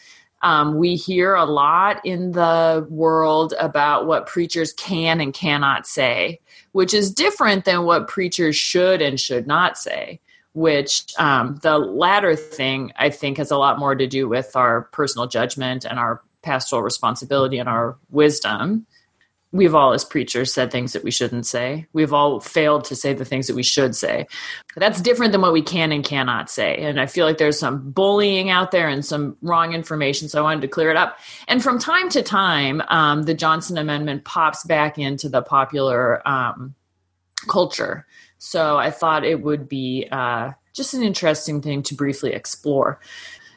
Um, 0.43 0.75
we 0.75 0.95
hear 0.95 1.33
a 1.33 1.45
lot 1.45 2.05
in 2.05 2.31
the 2.31 2.85
world 2.91 3.55
about 3.59 4.05
what 4.05 4.27
preachers 4.27 4.71
can 4.73 5.19
and 5.19 5.33
cannot 5.33 5.87
say, 5.87 6.41
which 6.73 6.93
is 6.93 7.11
different 7.11 7.65
than 7.65 7.85
what 7.85 8.07
preachers 8.07 8.55
should 8.55 9.01
and 9.01 9.19
should 9.19 9.47
not 9.47 9.79
say. 9.79 10.19
Which 10.53 11.05
um, 11.17 11.59
the 11.63 11.79
latter 11.79 12.35
thing 12.35 12.91
I 12.97 13.09
think 13.09 13.37
has 13.37 13.49
a 13.49 13.57
lot 13.57 13.79
more 13.79 13.95
to 13.95 14.05
do 14.05 14.29
with 14.29 14.55
our 14.55 14.83
personal 14.91 15.25
judgment 15.25 15.85
and 15.85 15.97
our 15.97 16.21
pastoral 16.43 16.83
responsibility 16.83 17.57
and 17.57 17.69
our 17.69 17.97
wisdom 18.11 18.85
we've 19.51 19.75
all 19.75 19.93
as 19.93 20.05
preachers 20.05 20.53
said 20.53 20.71
things 20.71 20.93
that 20.93 21.03
we 21.03 21.11
shouldn't 21.11 21.45
say. 21.45 21.85
We've 21.93 22.13
all 22.13 22.39
failed 22.39 22.85
to 22.85 22.95
say 22.95 23.13
the 23.13 23.25
things 23.25 23.47
that 23.47 23.55
we 23.55 23.63
should 23.63 23.95
say. 23.95 24.27
That's 24.75 25.01
different 25.01 25.33
than 25.33 25.41
what 25.41 25.53
we 25.53 25.61
can 25.61 25.91
and 25.91 26.03
cannot 26.03 26.49
say. 26.49 26.77
And 26.77 26.99
i 26.99 27.05
feel 27.05 27.25
like 27.25 27.37
there's 27.37 27.59
some 27.59 27.91
bullying 27.91 28.49
out 28.49 28.71
there 28.71 28.87
and 28.87 29.05
some 29.05 29.37
wrong 29.41 29.73
information 29.73 30.29
so 30.29 30.39
i 30.39 30.41
wanted 30.41 30.61
to 30.61 30.67
clear 30.67 30.89
it 30.89 30.97
up. 30.97 31.17
And 31.47 31.61
from 31.61 31.79
time 31.79 32.09
to 32.09 32.21
time 32.21 32.81
um, 32.87 33.23
the 33.23 33.33
johnson 33.33 33.77
amendment 33.77 34.23
pops 34.23 34.63
back 34.63 34.97
into 34.97 35.29
the 35.29 35.41
popular 35.41 36.25
um, 36.27 36.75
culture. 37.47 38.05
So 38.37 38.77
i 38.77 38.89
thought 38.89 39.25
it 39.25 39.41
would 39.41 39.67
be 39.67 40.07
uh, 40.11 40.51
just 40.73 40.93
an 40.93 41.03
interesting 41.03 41.61
thing 41.61 41.83
to 41.83 41.95
briefly 41.95 42.31
explore 42.33 42.99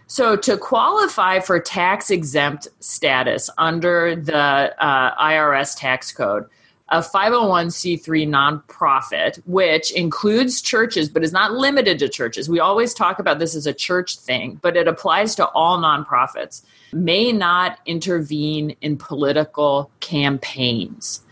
so, 0.07 0.37
to 0.37 0.57
qualify 0.57 1.41
for 1.41 1.59
tax 1.59 2.11
exempt 2.11 2.69
status 2.81 3.49
under 3.57 4.15
the 4.15 4.37
uh, 4.37 5.15
IRS 5.17 5.79
tax 5.79 6.13
code, 6.13 6.45
a 6.91 7.01
501c3 7.01 8.29
nonprofit, 8.29 9.41
which 9.47 9.91
includes 9.93 10.61
churches 10.61 11.09
but 11.09 11.25
is 11.25 11.33
not 11.33 11.53
limited 11.53 11.99
to 12.01 12.09
churches. 12.09 12.49
We 12.49 12.61
always 12.61 12.93
talk 12.93 13.19
about 13.19 13.39
this 13.39 13.55
as 13.55 13.67
a 13.67 13.73
church 13.73 14.19
thing, 14.19 14.61
but 14.61 14.77
it 14.77 14.87
applies 14.87 15.35
to 15.37 15.47
all 15.49 15.79
nonprofits, 15.79 16.63
may 16.93 17.33
not 17.33 17.79
intervene 17.87 18.77
in 18.83 18.99
political 18.99 19.91
campaigns. 20.01 21.24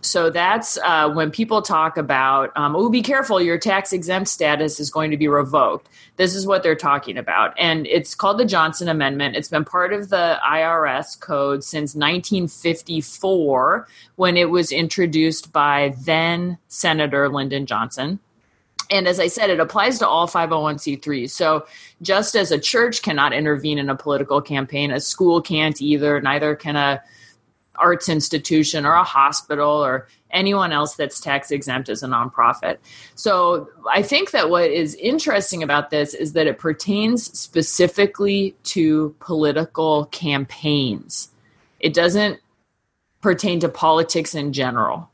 So 0.00 0.30
that's 0.30 0.78
uh, 0.78 1.10
when 1.10 1.30
people 1.30 1.62
talk 1.62 1.96
about, 1.96 2.52
um, 2.56 2.76
oh, 2.76 2.88
be 2.88 3.02
careful, 3.02 3.40
your 3.40 3.58
tax 3.58 3.92
exempt 3.92 4.28
status 4.28 4.78
is 4.78 4.90
going 4.90 5.10
to 5.10 5.16
be 5.16 5.28
revoked. 5.28 5.88
This 6.16 6.34
is 6.34 6.46
what 6.46 6.62
they're 6.62 6.76
talking 6.76 7.18
about. 7.18 7.54
And 7.58 7.86
it's 7.86 8.14
called 8.14 8.38
the 8.38 8.44
Johnson 8.44 8.88
Amendment. 8.88 9.36
It's 9.36 9.48
been 9.48 9.64
part 9.64 9.92
of 9.92 10.08
the 10.08 10.38
IRS 10.46 11.18
code 11.18 11.64
since 11.64 11.94
1954 11.94 13.88
when 14.16 14.36
it 14.36 14.50
was 14.50 14.72
introduced 14.72 15.52
by 15.52 15.94
then 16.04 16.58
Senator 16.68 17.28
Lyndon 17.28 17.66
Johnson. 17.66 18.20
And 18.90 19.08
as 19.08 19.18
I 19.18 19.26
said, 19.26 19.50
it 19.50 19.58
applies 19.58 19.98
to 19.98 20.08
all 20.08 20.28
501c3s. 20.28 21.30
So 21.30 21.66
just 22.02 22.36
as 22.36 22.52
a 22.52 22.58
church 22.58 23.02
cannot 23.02 23.32
intervene 23.32 23.78
in 23.78 23.90
a 23.90 23.96
political 23.96 24.40
campaign, 24.40 24.92
a 24.92 25.00
school 25.00 25.42
can't 25.42 25.80
either, 25.82 26.20
neither 26.20 26.54
can 26.54 26.76
a 26.76 27.02
arts 27.78 28.08
institution 28.08 28.84
or 28.86 28.92
a 28.92 29.04
hospital 29.04 29.84
or 29.84 30.08
anyone 30.30 30.72
else 30.72 30.96
that's 30.96 31.20
tax 31.20 31.50
exempt 31.50 31.88
as 31.88 32.02
a 32.02 32.06
nonprofit. 32.06 32.78
So 33.14 33.68
I 33.90 34.02
think 34.02 34.32
that 34.32 34.50
what 34.50 34.70
is 34.70 34.94
interesting 34.96 35.62
about 35.62 35.90
this 35.90 36.14
is 36.14 36.32
that 36.34 36.46
it 36.46 36.58
pertains 36.58 37.38
specifically 37.38 38.54
to 38.64 39.14
political 39.20 40.06
campaigns. 40.06 41.30
It 41.80 41.94
doesn't 41.94 42.40
pertain 43.22 43.60
to 43.60 43.68
politics 43.68 44.34
in 44.34 44.52
general. 44.52 45.10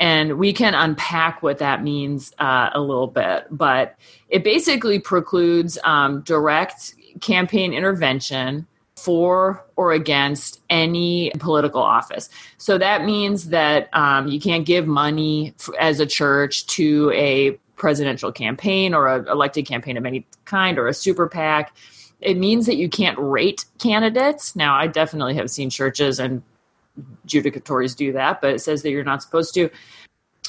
And 0.00 0.38
we 0.38 0.52
can 0.52 0.74
unpack 0.74 1.42
what 1.42 1.58
that 1.58 1.82
means 1.82 2.32
uh, 2.38 2.70
a 2.72 2.80
little 2.80 3.08
bit, 3.08 3.46
but 3.50 3.96
it 4.28 4.44
basically 4.44 5.00
precludes 5.00 5.76
um, 5.82 6.20
direct 6.20 6.94
campaign 7.20 7.72
intervention 7.72 8.66
for 8.98 9.64
or 9.76 9.92
against 9.92 10.60
any 10.68 11.30
political 11.38 11.82
office. 11.82 12.28
So 12.58 12.78
that 12.78 13.04
means 13.04 13.48
that 13.48 13.88
um, 13.92 14.28
you 14.28 14.40
can't 14.40 14.66
give 14.66 14.86
money 14.86 15.54
f- 15.58 15.70
as 15.78 16.00
a 16.00 16.06
church 16.06 16.66
to 16.66 17.10
a 17.12 17.52
presidential 17.76 18.32
campaign 18.32 18.94
or 18.94 19.08
an 19.08 19.28
elected 19.28 19.66
campaign 19.66 19.96
of 19.96 20.04
any 20.04 20.26
kind 20.44 20.78
or 20.78 20.88
a 20.88 20.94
super 20.94 21.28
PAC. 21.28 21.74
It 22.20 22.36
means 22.36 22.66
that 22.66 22.76
you 22.76 22.88
can't 22.88 23.16
rate 23.18 23.64
candidates. 23.78 24.56
Now, 24.56 24.74
I 24.74 24.88
definitely 24.88 25.34
have 25.36 25.50
seen 25.50 25.70
churches 25.70 26.18
and 26.18 26.42
judicatories 27.26 27.96
do 27.96 28.12
that, 28.12 28.40
but 28.40 28.54
it 28.54 28.58
says 28.60 28.82
that 28.82 28.90
you're 28.90 29.04
not 29.04 29.22
supposed 29.22 29.54
to. 29.54 29.70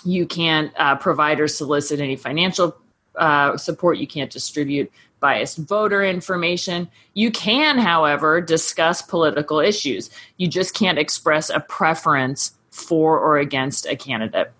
You 0.04 0.26
can't 0.26 0.74
uh, 0.78 0.96
provide 0.96 1.40
or 1.40 1.48
solicit 1.48 2.00
any 2.00 2.16
financial 2.16 2.76
uh, 3.16 3.58
support. 3.58 3.98
You 3.98 4.08
can't 4.08 4.32
distribute 4.32 4.92
biased 5.20 5.58
voter 5.58 6.04
information. 6.04 6.90
You 7.14 7.32
can, 7.32 7.78
however, 7.78 8.42
discuss 8.42 9.02
political 9.02 9.60
issues. 9.60 10.10
You 10.38 10.48
just 10.48 10.74
can't 10.74 10.98
express 10.98 11.50
a 11.50 11.60
preference 11.60 12.54
for 12.72 13.20
or 13.20 13.38
against 13.38 13.86
a 13.86 13.96
candidate. 13.96 14.52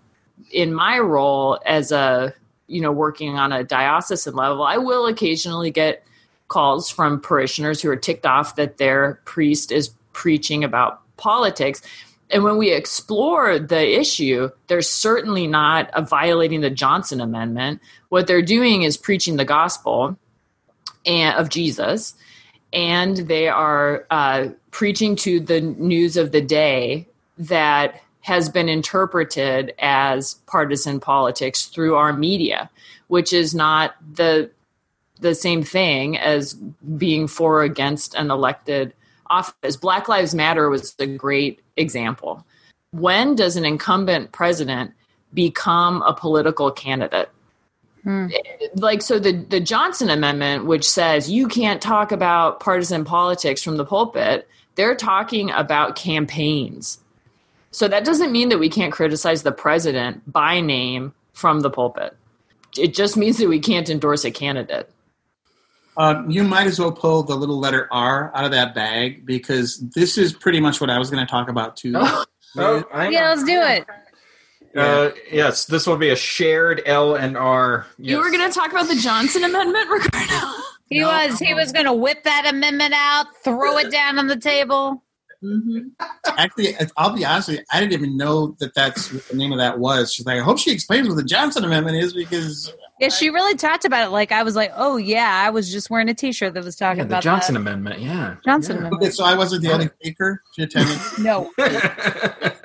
In 0.52 0.74
my 0.74 0.98
role 0.98 1.58
as 1.64 1.92
a, 1.92 2.34
you 2.66 2.80
know, 2.80 2.92
working 2.92 3.38
on 3.38 3.52
a 3.52 3.64
diocesan 3.64 4.34
level, 4.34 4.62
I 4.62 4.76
will 4.76 5.06
occasionally 5.06 5.70
get 5.70 6.04
calls 6.48 6.90
from 6.90 7.20
parishioners 7.20 7.80
who 7.80 7.90
are 7.90 7.96
ticked 7.96 8.26
off 8.26 8.56
that 8.56 8.76
their 8.78 9.20
priest 9.24 9.72
is 9.72 9.90
preaching 10.12 10.64
about 10.64 11.00
politics. 11.16 11.80
And 12.30 12.44
when 12.44 12.58
we 12.58 12.72
explore 12.72 13.58
the 13.58 13.98
issue, 13.98 14.50
they're 14.66 14.82
certainly 14.82 15.46
not 15.46 15.90
violating 16.08 16.60
the 16.60 16.70
Johnson 16.70 17.20
Amendment. 17.20 17.80
What 18.08 18.26
they're 18.26 18.42
doing 18.42 18.82
is 18.82 18.96
preaching 18.96 19.36
the 19.36 19.44
gospel 19.44 20.16
and, 21.06 21.38
of 21.38 21.48
Jesus, 21.48 22.14
and 22.72 23.16
they 23.16 23.48
are 23.48 24.06
uh, 24.10 24.48
preaching 24.70 25.16
to 25.16 25.40
the 25.40 25.60
news 25.60 26.16
of 26.16 26.32
the 26.32 26.40
day 26.40 27.08
that 27.38 28.00
has 28.22 28.48
been 28.48 28.68
interpreted 28.68 29.74
as 29.78 30.34
partisan 30.46 31.00
politics 31.00 31.66
through 31.66 31.96
our 31.96 32.12
media, 32.12 32.70
which 33.08 33.32
is 33.32 33.54
not 33.54 33.96
the 34.14 34.50
the 35.20 35.34
same 35.34 35.62
thing 35.62 36.16
as 36.16 36.54
being 36.54 37.26
for 37.26 37.60
or 37.60 37.62
against 37.62 38.14
an 38.14 38.30
elected 38.30 38.94
office. 39.28 39.76
Black 39.76 40.08
Lives 40.08 40.34
Matter 40.34 40.70
was 40.70 40.94
a 40.98 41.06
great 41.06 41.60
example. 41.76 42.44
When 42.92 43.34
does 43.34 43.56
an 43.56 43.64
incumbent 43.64 44.32
president 44.32 44.92
become 45.34 46.02
a 46.02 46.14
political 46.14 46.70
candidate? 46.70 47.28
Hmm. 48.02 48.28
Like 48.74 49.02
so 49.02 49.18
the 49.18 49.32
the 49.32 49.60
Johnson 49.60 50.08
amendment 50.10 50.64
which 50.64 50.88
says 50.88 51.30
you 51.30 51.48
can't 51.48 51.82
talk 51.82 52.12
about 52.12 52.60
partisan 52.60 53.04
politics 53.04 53.62
from 53.62 53.76
the 53.76 53.84
pulpit, 53.84 54.48
they're 54.74 54.96
talking 54.96 55.50
about 55.50 55.96
campaigns. 55.96 56.98
So 57.72 57.86
that 57.88 58.04
doesn't 58.04 58.32
mean 58.32 58.48
that 58.48 58.58
we 58.58 58.68
can't 58.68 58.92
criticize 58.92 59.42
the 59.42 59.52
president 59.52 60.30
by 60.30 60.60
name 60.60 61.12
from 61.32 61.60
the 61.60 61.70
pulpit. 61.70 62.16
It 62.76 62.94
just 62.94 63.16
means 63.16 63.38
that 63.38 63.48
we 63.48 63.60
can't 63.60 63.88
endorse 63.88 64.24
a 64.24 64.30
candidate. 64.30 64.90
Uh, 65.96 66.22
you 66.28 66.42
might 66.44 66.66
as 66.66 66.78
well 66.78 66.92
pull 66.92 67.22
the 67.22 67.36
little 67.36 67.58
letter 67.58 67.88
R 67.90 68.32
out 68.34 68.44
of 68.44 68.52
that 68.52 68.74
bag 68.74 69.26
because 69.26 69.78
this 69.94 70.16
is 70.16 70.32
pretty 70.32 70.60
much 70.60 70.80
what 70.80 70.88
I 70.88 70.98
was 70.98 71.10
going 71.10 71.24
to 71.24 71.30
talk 71.30 71.48
about 71.48 71.76
too. 71.76 71.94
Oh, 72.58 72.84
oh, 72.92 73.08
yeah, 73.08 73.28
let's 73.28 73.44
do 73.44 73.60
it. 73.60 73.86
Uh, 74.76 75.10
yes, 75.32 75.64
this 75.64 75.86
will 75.86 75.96
be 75.96 76.10
a 76.10 76.16
shared 76.16 76.82
L 76.86 77.14
and 77.14 77.36
R. 77.36 77.86
Yes. 77.98 78.10
You 78.10 78.18
were 78.18 78.30
going 78.30 78.48
to 78.48 78.54
talk 78.54 78.70
about 78.70 78.88
the 78.88 78.94
Johnson 78.94 79.44
Amendment, 79.44 79.90
Ricardo. 79.90 80.52
He 80.88 81.00
no, 81.00 81.08
was. 81.08 81.38
He 81.38 81.54
was 81.54 81.72
going 81.72 81.86
to 81.86 81.92
whip 81.92 82.24
that 82.24 82.46
amendment 82.46 82.94
out, 82.94 83.26
throw 83.42 83.78
it 83.78 83.90
down 83.90 84.18
on 84.18 84.26
the 84.26 84.36
table. 84.36 85.02
Mm-hmm. 85.42 85.88
Actually, 86.36 86.74
I'll 86.96 87.14
be 87.14 87.24
honest 87.24 87.48
with 87.48 87.58
you. 87.58 87.64
I 87.72 87.80
didn't 87.80 87.94
even 87.94 88.16
know 88.16 88.56
that 88.60 88.74
that's 88.74 89.12
what 89.12 89.26
the 89.28 89.36
name 89.36 89.52
of 89.52 89.58
that 89.58 89.78
was. 89.78 90.12
She's 90.12 90.26
like, 90.26 90.38
I 90.38 90.42
hope 90.42 90.58
she 90.58 90.70
explains 90.70 91.08
what 91.08 91.16
the 91.16 91.24
Johnson 91.24 91.64
Amendment 91.64 91.96
is 91.96 92.12
because. 92.12 92.72
Yeah, 93.00 93.08
she 93.08 93.30
really 93.30 93.56
talked 93.56 93.86
about 93.86 94.06
it. 94.06 94.10
Like 94.10 94.32
I 94.32 94.42
was 94.42 94.54
like, 94.54 94.70
oh 94.76 94.98
yeah, 94.98 95.42
I 95.42 95.48
was 95.48 95.72
just 95.72 95.88
wearing 95.88 96.10
a 96.10 96.14
T-shirt 96.14 96.52
that 96.52 96.62
was 96.62 96.76
talking 96.76 96.98
yeah, 96.98 97.04
the 97.04 97.08
about 97.14 97.22
Johnson 97.22 97.54
that. 97.54 97.60
Amendment. 97.60 98.00
Yeah, 98.00 98.36
Johnson 98.44 98.74
yeah. 98.74 98.78
Amendment. 98.80 99.02
Okay, 99.02 99.10
so 99.12 99.24
I 99.24 99.34
wasn't 99.34 99.62
the 99.62 99.72
only 99.72 99.86
speaker. 99.86 100.42
She 100.54 100.64
attended. 100.64 100.98
no. 101.18 101.50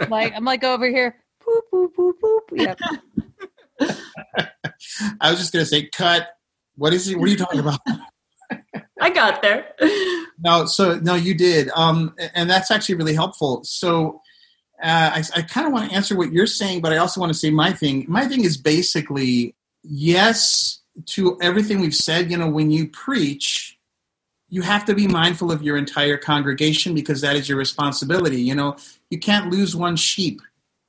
like 0.10 0.34
I'm 0.36 0.44
like 0.44 0.65
over 0.65 0.89
here. 0.89 1.15
Boop 1.46 1.62
boop 1.72 1.90
boop 1.98 2.14
boop. 2.22 2.40
Yep. 2.52 2.80
I 5.22 5.30
was 5.30 5.40
just 5.40 5.54
gonna 5.54 5.66
say, 5.66 5.88
cut. 5.88 6.28
What 6.76 6.94
is 6.94 7.08
it? 7.08 7.18
What 7.18 7.28
are 7.28 7.32
you 7.32 7.38
talking 7.38 7.60
about? 7.60 7.80
I 9.00 9.10
got 9.10 9.42
there. 9.42 9.74
No, 10.40 10.66
so 10.66 11.00
no, 11.00 11.16
you 11.16 11.34
did, 11.34 11.70
um, 11.76 12.16
and 12.34 12.50
that's 12.50 12.72
actually 12.72 12.96
really 12.96 13.14
helpful. 13.14 13.64
So, 13.64 14.22
uh, 14.82 15.12
I, 15.16 15.24
I 15.36 15.42
kind 15.44 15.68
of 15.68 15.74
want 15.74 15.90
to 15.90 15.96
answer 15.96 16.16
what 16.16 16.32
you're 16.32 16.48
saying, 16.48 16.82
but 16.82 16.92
I 16.94 16.98
also 16.98 17.20
want 17.20 17.32
to 17.32 17.38
say 17.38 17.50
my 17.50 17.72
thing. 17.72 18.06
My 18.08 18.26
thing 18.28 18.44
is 18.44 18.58
basically 18.58 19.56
yes 19.84 20.80
to 21.08 21.38
everything 21.42 21.80
we've 21.82 21.96
said. 21.96 22.32
You 22.32 22.38
know, 22.38 22.50
when 22.50 22.72
you 22.72 22.88
preach, 22.88 23.78
you 24.50 24.62
have 24.62 24.86
to 24.86 24.96
be 24.96 25.08
mindful 25.08 25.52
of 25.52 25.62
your 25.62 25.78
entire 25.78 26.18
congregation 26.18 26.94
because 26.94 27.22
that 27.22 27.36
is 27.36 27.48
your 27.50 27.58
responsibility. 27.58 28.42
You 28.42 28.56
know, 28.56 28.78
you 29.10 29.20
can't 29.20 29.52
lose 29.52 29.76
one 29.76 29.96
sheep 29.96 30.42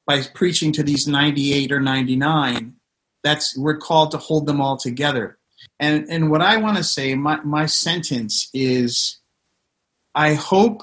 by 0.07 0.23
preaching 0.35 0.73
to 0.73 0.83
these 0.83 1.07
98 1.07 1.73
or 1.73 1.81
99. 1.81 2.75
That's 3.25 3.57
we're 3.59 3.77
called 3.77 4.12
to 4.12 4.19
hold 4.19 4.47
them 4.47 4.61
all 4.61 4.77
together. 4.77 5.38
And 5.81 6.07
and 6.09 6.31
what 6.31 6.42
I 6.42 6.59
want 6.59 6.77
to 6.77 6.85
say, 6.85 7.14
my, 7.14 7.40
my 7.42 7.66
sentence 7.66 8.49
is 8.55 9.19
I 10.14 10.35
hope 10.35 10.83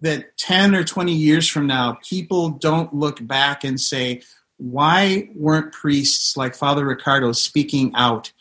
that 0.00 0.36
10 0.38 0.74
or 0.74 0.84
20 0.84 1.12
years 1.12 1.48
from 1.48 1.66
now, 1.66 1.98
people 2.08 2.50
don't 2.50 2.94
look 2.94 3.26
back 3.26 3.64
and 3.64 3.80
say, 3.80 4.22
why 4.58 5.28
weren't 5.34 5.72
priests 5.72 6.36
like 6.36 6.54
Father 6.54 6.84
ricardo 6.84 7.32
speaking 7.32 7.92
out 7.94 8.32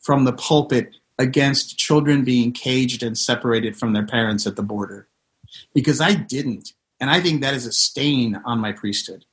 from 0.00 0.24
the 0.24 0.32
pulpit 0.32 0.94
against 1.18 1.78
children 1.78 2.24
being 2.24 2.52
caged 2.52 3.02
and 3.02 3.18
separated 3.18 3.76
from 3.76 3.92
their 3.92 4.06
parents 4.06 4.46
at 4.46 4.56
the 4.56 4.62
border? 4.62 5.08
Because 5.74 6.00
I 6.00 6.14
didn't. 6.14 6.72
And 7.00 7.10
I 7.10 7.20
think 7.20 7.40
that 7.40 7.54
is 7.54 7.66
a 7.66 7.72
stain 7.72 8.40
on 8.44 8.60
my 8.60 8.72
priesthood. 8.72 9.24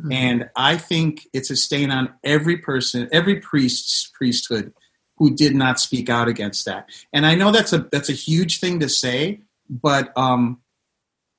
Mm-hmm. 0.00 0.12
And 0.12 0.50
I 0.56 0.76
think 0.76 1.26
it's 1.32 1.50
a 1.50 1.56
stain 1.56 1.90
on 1.90 2.14
every 2.22 2.58
person, 2.58 3.08
every 3.12 3.40
priest's 3.40 4.10
priesthood 4.14 4.72
who 5.16 5.34
did 5.34 5.54
not 5.54 5.80
speak 5.80 6.08
out 6.08 6.28
against 6.28 6.64
that. 6.66 6.88
And 7.12 7.26
I 7.26 7.34
know 7.34 7.50
that's 7.50 7.72
a 7.72 7.88
that's 7.90 8.08
a 8.08 8.14
huge 8.14 8.60
thing 8.60 8.80
to 8.80 8.88
say, 8.88 9.40
but 9.68 10.16
um, 10.16 10.60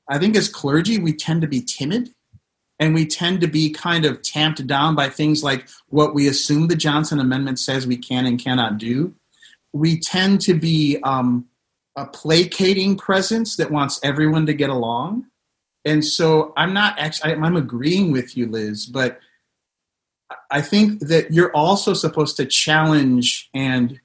I 0.09 0.19
think 0.19 0.35
as 0.35 0.49
clergy 0.49 0.99
we 0.99 1.13
tend 1.13 1.41
to 1.41 1.47
be 1.47 1.61
timid 1.61 2.13
and 2.79 2.93
we 2.93 3.05
tend 3.05 3.41
to 3.41 3.47
be 3.47 3.71
kind 3.71 4.05
of 4.05 4.21
tamped 4.21 4.65
down 4.65 4.95
by 4.95 5.09
things 5.09 5.43
like 5.43 5.67
what 5.87 6.13
we 6.13 6.27
assume 6.27 6.67
the 6.67 6.75
Johnson 6.75 7.19
Amendment 7.19 7.59
says 7.59 7.85
we 7.85 7.97
can 7.97 8.25
and 8.25 8.39
cannot 8.39 8.77
do. 8.77 9.13
We 9.73 9.99
tend 9.99 10.41
to 10.41 10.53
be 10.53 10.97
um, 11.03 11.47
a 11.95 12.05
placating 12.05 12.97
presence 12.97 13.57
that 13.57 13.71
wants 13.71 13.99
everyone 14.03 14.45
to 14.47 14.53
get 14.53 14.69
along. 14.69 15.25
And 15.85 16.03
so 16.03 16.53
I'm 16.57 16.73
not 16.73 16.99
actually, 16.99 17.33
I'm 17.33 17.55
agreeing 17.55 18.11
with 18.11 18.35
you, 18.35 18.47
Liz, 18.47 18.85
but 18.85 19.19
I 20.51 20.61
think 20.61 20.99
that 21.01 21.31
you're 21.31 21.55
also 21.55 21.93
supposed 21.93 22.37
to 22.37 22.45
challenge 22.45 23.49
and 23.53 23.99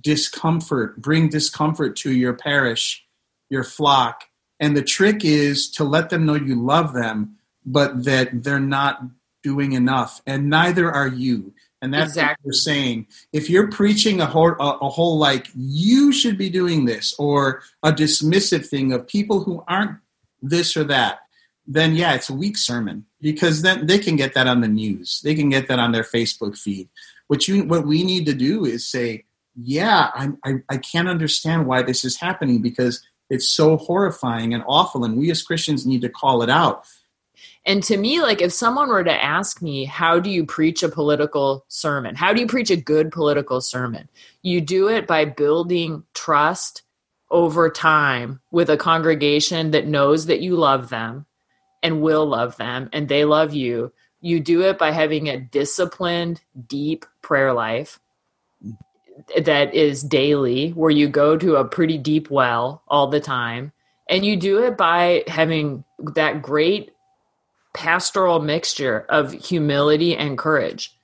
discomfort, 0.00 1.00
bring 1.00 1.28
discomfort 1.28 1.96
to 1.96 2.12
your 2.12 2.34
parish, 2.34 3.04
your 3.50 3.64
flock. 3.64 4.24
And 4.60 4.76
the 4.76 4.82
trick 4.82 5.24
is 5.24 5.70
to 5.72 5.84
let 5.84 6.10
them 6.10 6.26
know 6.26 6.34
you 6.34 6.60
love 6.60 6.92
them 6.92 7.38
but 7.72 8.04
that 8.04 8.42
they're 8.42 8.60
not 8.60 9.02
doing 9.42 9.72
enough, 9.72 10.22
and 10.26 10.50
neither 10.50 10.90
are 10.90 11.08
you. 11.08 11.52
And 11.80 11.94
that's 11.94 12.10
exactly. 12.10 12.32
what 12.42 12.44
you're 12.44 12.52
saying. 12.54 13.06
If 13.32 13.48
you're 13.48 13.70
preaching 13.70 14.20
a 14.20 14.26
whole, 14.26 14.50
a, 14.58 14.78
a 14.78 14.88
whole 14.88 15.18
like 15.18 15.46
you 15.54 16.12
should 16.12 16.36
be 16.36 16.50
doing 16.50 16.86
this, 16.86 17.14
or 17.18 17.62
a 17.82 17.92
dismissive 17.92 18.66
thing 18.66 18.92
of 18.92 19.06
people 19.06 19.44
who 19.44 19.62
aren't 19.68 19.98
this 20.42 20.76
or 20.76 20.84
that, 20.84 21.20
then 21.66 21.94
yeah, 21.94 22.14
it's 22.14 22.30
a 22.30 22.34
weak 22.34 22.56
sermon 22.56 23.04
because 23.20 23.62
then 23.62 23.86
they 23.86 23.98
can 23.98 24.16
get 24.16 24.34
that 24.34 24.46
on 24.46 24.60
the 24.62 24.68
news. 24.68 25.20
They 25.22 25.34
can 25.34 25.50
get 25.50 25.68
that 25.68 25.78
on 25.78 25.92
their 25.92 26.02
Facebook 26.02 26.56
feed. 26.58 26.88
What 27.26 27.46
you 27.46 27.64
what 27.64 27.86
we 27.86 28.04
need 28.04 28.24
to 28.26 28.34
do 28.34 28.64
is 28.64 28.88
say, 28.88 29.24
yeah, 29.54 30.10
I, 30.14 30.30
I, 30.44 30.54
I 30.70 30.76
can't 30.78 31.08
understand 31.08 31.66
why 31.66 31.82
this 31.82 32.04
is 32.04 32.16
happening 32.16 32.62
because 32.62 33.02
it's 33.28 33.48
so 33.48 33.76
horrifying 33.76 34.54
and 34.54 34.64
awful, 34.66 35.04
and 35.04 35.18
we 35.18 35.30
as 35.30 35.42
Christians 35.42 35.86
need 35.86 36.00
to 36.02 36.08
call 36.08 36.42
it 36.42 36.48
out. 36.48 36.86
And 37.66 37.82
to 37.82 37.98
me, 37.98 38.22
like 38.22 38.40
if 38.40 38.52
someone 38.52 38.88
were 38.88 39.04
to 39.04 39.22
ask 39.22 39.60
me, 39.60 39.84
how 39.84 40.20
do 40.20 40.30
you 40.30 40.46
preach 40.46 40.82
a 40.82 40.88
political 40.88 41.66
sermon? 41.68 42.14
How 42.14 42.32
do 42.32 42.40
you 42.40 42.46
preach 42.46 42.70
a 42.70 42.76
good 42.76 43.12
political 43.12 43.60
sermon? 43.60 44.08
You 44.40 44.62
do 44.62 44.88
it 44.88 45.06
by 45.06 45.26
building 45.26 46.04
trust 46.14 46.82
over 47.30 47.70
time 47.70 48.40
with 48.50 48.70
a 48.70 48.76
congregation 48.76 49.70
that 49.72 49.86
knows 49.86 50.26
that 50.26 50.40
you 50.40 50.56
love 50.56 50.88
them 50.88 51.26
and 51.82 52.02
will 52.02 52.26
love 52.26 52.56
them 52.56 52.88
and 52.92 53.08
they 53.08 53.24
love 53.24 53.54
you. 53.54 53.92
You 54.20 54.40
do 54.40 54.62
it 54.62 54.78
by 54.78 54.90
having 54.90 55.28
a 55.28 55.40
disciplined, 55.40 56.40
deep 56.66 57.06
prayer 57.22 57.52
life 57.52 58.00
that 59.40 59.74
is 59.74 60.02
daily, 60.02 60.70
where 60.70 60.90
you 60.90 61.08
go 61.08 61.36
to 61.36 61.56
a 61.56 61.64
pretty 61.64 61.98
deep 61.98 62.30
well 62.30 62.82
all 62.88 63.08
the 63.08 63.20
time. 63.20 63.72
And 64.08 64.24
you 64.24 64.36
do 64.36 64.64
it 64.64 64.76
by 64.76 65.24
having 65.26 65.84
that 66.14 66.40
great 66.42 66.92
pastoral 67.74 68.40
mixture 68.40 69.06
of 69.08 69.32
humility 69.32 70.16
and 70.16 70.38
courage. 70.38 70.97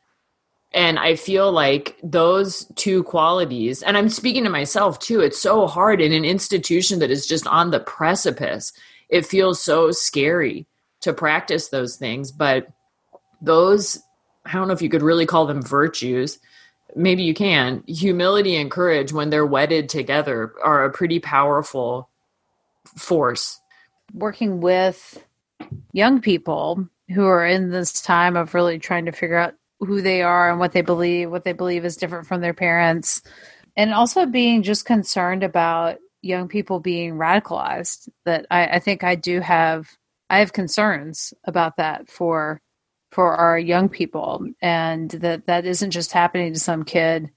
And 0.75 0.99
I 0.99 1.15
feel 1.15 1.53
like 1.53 1.97
those 2.03 2.67
two 2.75 3.05
qualities, 3.05 3.81
and 3.85 3.97
I'm 3.97 4.09
speaking 4.09 4.43
to 4.43 4.51
myself 4.51 4.99
too, 4.99 5.21
it's 5.21 5.41
so 5.41 5.69
hard 5.69 6.01
in 6.01 6.13
an 6.13 6.25
institution 6.25 6.99
that 6.99 7.13
is 7.13 7.29
just 7.29 7.47
on 7.47 7.71
the 7.71 7.79
precipice. 7.79 8.73
It 9.09 9.25
feels 9.25 9.63
so 9.63 9.93
scary 9.93 10.67
to 11.03 11.13
practice 11.13 11.69
those 11.69 11.97
things. 11.97 12.33
But 12.33 12.67
those, 13.41 14.03
I 14.45 14.53
don't 14.55 14.67
know 14.67 14.75
if 14.75 14.83
you 14.83 14.89
could 14.89 15.03
really 15.03 15.27
call 15.27 15.47
them 15.47 15.63
virtues. 15.63 16.41
Maybe 16.97 17.23
you 17.23 17.35
can. 17.35 17.85
Humility 17.87 18.57
and 18.57 18.69
courage, 18.69 19.13
when 19.13 19.31
they're 19.31 19.47
wedded 19.47 19.89
together, 19.89 20.55
are 20.65 20.85
a 20.85 20.93
pretty 20.93 21.21
powerful 21.21 22.09
force. 22.97 23.61
Working 24.13 24.61
with 24.61 25.25
young 25.93 26.21
people 26.21 26.89
who 27.11 27.27
are 27.27 27.47
in 27.47 27.71
this 27.71 28.03
time 28.03 28.37
of 28.37 28.55
really 28.55 28.81
trying 28.81 29.05
to 29.05 29.13
figure 29.13 29.37
out 29.37 29.55
who 29.81 30.03
they 30.03 30.23
are 30.23 30.51
and 30.51 30.61
what 30.61 30.73
they 30.73 30.83
believe, 30.83 31.31
what 31.31 31.45
they 31.45 31.53
believe 31.53 31.85
is 31.85 31.97
different 31.97 32.27
from 32.27 32.41
their 32.41 32.55
parents, 32.55 33.23
and 33.77 33.93
also 33.93 34.27
being 34.27 34.63
just 34.63 34.85
concerned 34.85 35.43
about 35.43 35.99
young 36.23 36.49
people 36.49 36.81
being 36.81 37.15
radicalized. 37.15 38.09
That 38.25 38.47
I, 38.51 38.67
I 38.67 38.79
think 38.79 39.05
I 39.05 39.15
do 39.15 39.41
have 39.41 39.89
I 40.31 40.39
have 40.39 40.53
concerns 40.53 41.35
about 41.45 41.77
that 41.77 42.11
for 42.11 42.61
for 43.11 43.37
our 43.37 43.59
young 43.59 43.89
people, 43.89 44.47
and 44.63 45.11
that 45.11 45.47
that 45.47 45.67
isn't 45.67 45.91
just 45.91 46.13
happening 46.13 46.53
to 46.53 46.61
some 46.61 46.85
kid 46.85 47.31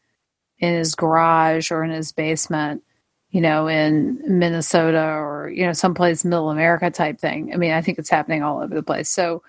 in 0.59 0.73
his 0.73 0.95
garage 0.95 1.71
or 1.71 1.83
in 1.83 1.91
his 1.91 2.11
basement 2.11 2.83
you 3.29 3.41
know, 3.41 3.67
in 3.67 4.19
Minnesota 4.25 5.03
or, 5.03 5.51
you 5.53 5.65
know, 5.65 5.73
someplace 5.73 6.23
middle 6.23 6.49
America 6.49 6.89
type 6.89 7.19
thing. 7.19 7.51
I 7.53 7.57
mean, 7.57 7.71
I 7.71 7.81
think 7.81 7.99
it's 7.99 8.09
happening 8.09 8.41
all 8.41 8.61
over 8.61 8.73
the 8.73 8.83
place. 8.83 9.09
So 9.09 9.43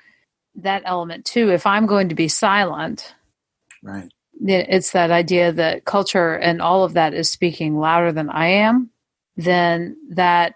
that 0.62 0.82
element 0.84 1.24
too, 1.24 1.50
if 1.50 1.66
I'm 1.66 1.86
going 1.86 2.08
to 2.08 2.14
be 2.14 2.28
silent, 2.28 3.14
right. 3.82 4.10
It's 4.40 4.92
that 4.92 5.10
idea 5.10 5.50
that 5.50 5.84
culture 5.84 6.34
and 6.34 6.62
all 6.62 6.84
of 6.84 6.92
that 6.92 7.12
is 7.12 7.28
speaking 7.28 7.76
louder 7.76 8.12
than 8.12 8.30
I 8.30 8.46
am, 8.46 8.90
then 9.36 9.96
that 10.10 10.54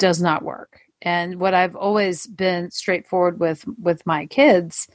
does 0.00 0.20
not 0.20 0.42
work. 0.42 0.80
And 1.00 1.38
what 1.38 1.54
I've 1.54 1.76
always 1.76 2.26
been 2.26 2.72
straightforward 2.72 3.38
with 3.38 3.64
with 3.80 4.04
my 4.04 4.26
kids 4.26 4.88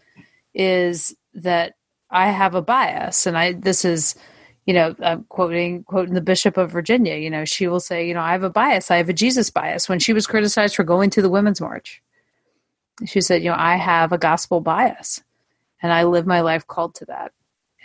is 0.53 1.15
that 1.35 1.75
I 2.09 2.31
have 2.31 2.55
a 2.55 2.61
bias 2.61 3.25
and 3.25 3.37
I 3.37 3.53
this 3.53 3.85
is 3.85 4.15
you 4.65 4.73
know, 4.73 4.95
I'm 5.01 5.23
quoting 5.29 5.83
quoting 5.83 6.13
the 6.13 6.21
Bishop 6.21 6.57
of 6.57 6.71
Virginia. 6.71 7.15
You 7.15 7.29
know, 7.29 7.45
she 7.45 7.67
will 7.67 7.79
say, 7.79 8.07
you 8.07 8.13
know, 8.13 8.21
I 8.21 8.33
have 8.33 8.43
a 8.43 8.51
bias. 8.51 8.91
I 8.91 8.97
have 8.97 9.09
a 9.09 9.13
Jesus 9.13 9.49
bias. 9.49 9.89
When 9.89 9.97
she 9.97 10.13
was 10.13 10.27
criticized 10.27 10.75
for 10.75 10.83
going 10.83 11.09
to 11.11 11.23
the 11.23 11.29
Women's 11.29 11.61
March, 11.61 12.03
she 13.05 13.21
said, 13.21 13.43
you 13.43 13.49
know, 13.49 13.57
I 13.57 13.75
have 13.75 14.11
a 14.11 14.17
gospel 14.17 14.61
bias, 14.61 15.21
and 15.81 15.91
I 15.91 16.03
live 16.03 16.25
my 16.27 16.41
life 16.41 16.67
called 16.67 16.95
to 16.95 17.05
that. 17.05 17.31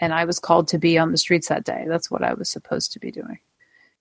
And 0.00 0.12
I 0.12 0.24
was 0.24 0.40
called 0.40 0.68
to 0.68 0.78
be 0.78 0.98
on 0.98 1.12
the 1.12 1.18
streets 1.18 1.48
that 1.48 1.64
day. 1.64 1.84
That's 1.88 2.10
what 2.10 2.24
I 2.24 2.34
was 2.34 2.50
supposed 2.50 2.92
to 2.92 2.98
be 2.98 3.12
doing. 3.12 3.38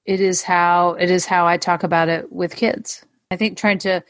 It 0.06 0.20
is 0.20 0.42
how 0.42 0.94
it 0.94 1.10
is 1.12 1.26
how 1.26 1.46
I 1.46 1.58
talk 1.58 1.84
about 1.84 2.10
it 2.10 2.32
with 2.32 2.56
kids. 2.56 3.06
I 3.32 3.38
think 3.38 3.58
trying 3.58 3.78
to 3.80 4.04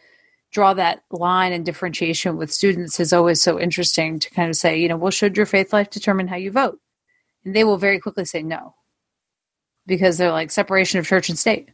draw 0.52 0.74
that 0.76 1.04
line 1.12 1.52
and 1.52 1.66
differentiation 1.66 2.38
with 2.38 2.54
students 2.54 3.00
is 3.00 3.12
always 3.12 3.42
so 3.42 3.60
interesting 3.60 4.20
to 4.20 4.30
kind 4.30 4.50
of 4.50 4.56
say, 4.56 4.80
you 4.80 4.88
know, 4.88 4.98
well, 4.98 5.12
should 5.12 5.36
your 5.36 5.46
faith 5.46 5.74
life 5.74 5.90
determine 5.90 6.28
how 6.28 6.36
you 6.36 6.52
vote? 6.52 6.80
And 7.44 7.56
they 7.56 7.64
will 7.64 7.78
very 7.78 8.00
quickly 8.00 8.26
say 8.26 8.44
no 8.44 8.76
because 9.86 10.18
they're 10.18 10.32
like 10.32 10.52
separation 10.52 11.00
of 11.00 11.08
church 11.08 11.30
and 11.30 11.38
state. 11.38 11.70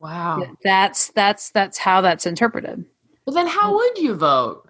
Wow. 0.00 0.56
That's 0.62 1.12
that's 1.12 1.50
that's 1.50 1.78
how 1.78 2.00
that's 2.00 2.26
interpreted. 2.26 2.84
But 3.26 3.34
then 3.34 3.46
how 3.46 3.74
would 3.74 3.98
you 3.98 4.14
vote? 4.14 4.68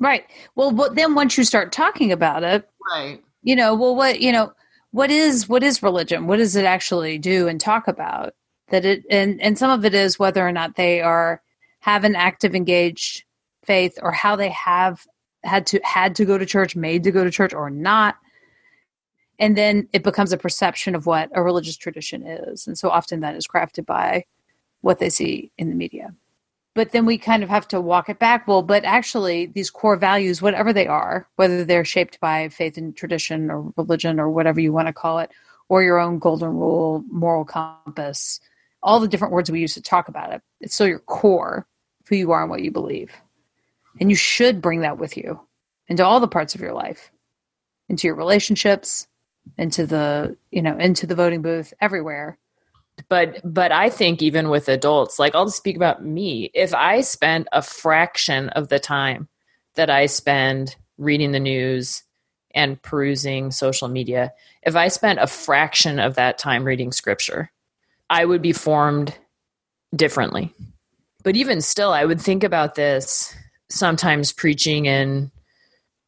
Right. 0.00 0.24
Well, 0.54 0.72
but 0.72 0.94
then 0.94 1.14
once 1.14 1.36
you 1.36 1.44
start 1.44 1.72
talking 1.72 2.12
about 2.12 2.44
it, 2.44 2.68
right. 2.92 3.22
You 3.42 3.56
know, 3.56 3.74
well 3.74 3.94
what, 3.94 4.20
you 4.20 4.32
know, 4.32 4.52
what 4.90 5.10
is 5.10 5.48
what 5.48 5.62
is 5.62 5.82
religion? 5.82 6.26
What 6.26 6.38
does 6.38 6.56
it 6.56 6.64
actually 6.64 7.18
do 7.18 7.48
and 7.48 7.60
talk 7.60 7.88
about? 7.88 8.34
That 8.70 8.84
it 8.84 9.04
and 9.10 9.40
and 9.40 9.58
some 9.58 9.70
of 9.70 9.84
it 9.84 9.94
is 9.94 10.18
whether 10.18 10.46
or 10.46 10.52
not 10.52 10.76
they 10.76 11.00
are 11.00 11.42
have 11.80 12.04
an 12.04 12.16
active 12.16 12.54
engaged 12.54 13.24
faith 13.64 13.98
or 14.02 14.12
how 14.12 14.36
they 14.36 14.50
have 14.50 15.06
had 15.44 15.66
to 15.68 15.80
had 15.84 16.16
to 16.16 16.24
go 16.24 16.38
to 16.38 16.46
church, 16.46 16.74
made 16.74 17.04
to 17.04 17.10
go 17.10 17.24
to 17.24 17.30
church 17.30 17.54
or 17.54 17.70
not 17.70 18.16
and 19.38 19.56
then 19.56 19.88
it 19.92 20.02
becomes 20.02 20.32
a 20.32 20.38
perception 20.38 20.94
of 20.94 21.06
what 21.06 21.30
a 21.34 21.42
religious 21.42 21.76
tradition 21.76 22.26
is 22.26 22.66
and 22.66 22.78
so 22.78 22.90
often 22.90 23.20
that 23.20 23.36
is 23.36 23.46
crafted 23.46 23.86
by 23.86 24.24
what 24.80 24.98
they 24.98 25.10
see 25.10 25.50
in 25.58 25.68
the 25.68 25.74
media 25.74 26.14
but 26.78 26.92
then 26.92 27.06
we 27.06 27.18
kind 27.18 27.42
of 27.42 27.48
have 27.48 27.66
to 27.66 27.80
walk 27.80 28.08
it 28.08 28.20
back. 28.20 28.46
Well 28.46 28.62
but 28.62 28.84
actually 28.84 29.46
these 29.46 29.68
core 29.68 29.96
values 29.96 30.40
whatever 30.40 30.72
they 30.72 30.86
are 30.86 31.28
whether 31.34 31.64
they're 31.64 31.84
shaped 31.84 32.20
by 32.20 32.48
faith 32.50 32.78
and 32.78 32.96
tradition 32.96 33.50
or 33.50 33.72
religion 33.76 34.20
or 34.20 34.30
whatever 34.30 34.60
you 34.60 34.72
want 34.72 34.86
to 34.86 34.92
call 34.92 35.18
it 35.18 35.30
or 35.68 35.82
your 35.82 35.98
own 35.98 36.20
golden 36.20 36.50
rule 36.50 37.02
moral 37.10 37.44
compass 37.44 38.38
all 38.80 39.00
the 39.00 39.08
different 39.08 39.32
words 39.32 39.50
we 39.50 39.60
use 39.60 39.74
to 39.74 39.82
talk 39.82 40.06
about 40.06 40.32
it 40.32 40.40
it's 40.60 40.74
still 40.74 40.86
your 40.86 41.00
core 41.00 41.66
who 42.08 42.14
you 42.14 42.30
are 42.30 42.42
and 42.42 42.50
what 42.50 42.62
you 42.62 42.70
believe. 42.70 43.10
And 44.00 44.08
you 44.08 44.16
should 44.16 44.62
bring 44.62 44.82
that 44.82 44.98
with 44.98 45.16
you 45.16 45.40
into 45.88 46.04
all 46.04 46.20
the 46.20 46.28
parts 46.28 46.54
of 46.54 46.60
your 46.60 46.74
life 46.74 47.10
into 47.88 48.06
your 48.06 48.14
relationships 48.14 49.08
into 49.56 49.86
the 49.86 50.36
you 50.50 50.62
know 50.62 50.76
into 50.76 51.06
the 51.06 51.14
voting 51.14 51.42
booth 51.42 51.72
everywhere 51.80 52.38
but 53.08 53.40
but 53.44 53.72
i 53.72 53.88
think 53.88 54.22
even 54.22 54.48
with 54.48 54.68
adults 54.68 55.18
like 55.18 55.34
i'll 55.34 55.48
speak 55.48 55.76
about 55.76 56.04
me. 56.04 56.50
If 56.54 56.74
i 56.74 57.00
spend 57.00 57.48
a 57.52 57.62
fraction 57.62 58.48
of 58.50 58.68
the 58.68 58.78
time 58.78 59.28
that 59.74 59.90
i 59.90 60.06
spend 60.06 60.76
reading 60.96 61.32
the 61.32 61.40
news 61.40 62.02
and 62.54 62.80
perusing 62.82 63.50
social 63.50 63.88
media 63.88 64.32
if 64.62 64.74
i 64.74 64.88
spent 64.88 65.18
a 65.20 65.26
fraction 65.26 65.98
of 65.98 66.14
that 66.14 66.38
time 66.38 66.64
reading 66.64 66.92
scripture 66.92 67.50
i 68.10 68.24
would 68.24 68.42
be 68.42 68.52
formed 68.52 69.16
differently. 69.94 70.52
But 71.24 71.36
even 71.36 71.60
still 71.60 71.92
i 71.92 72.04
would 72.04 72.20
think 72.20 72.44
about 72.44 72.74
this 72.74 73.34
sometimes 73.70 74.32
preaching 74.32 74.86
in 74.86 75.30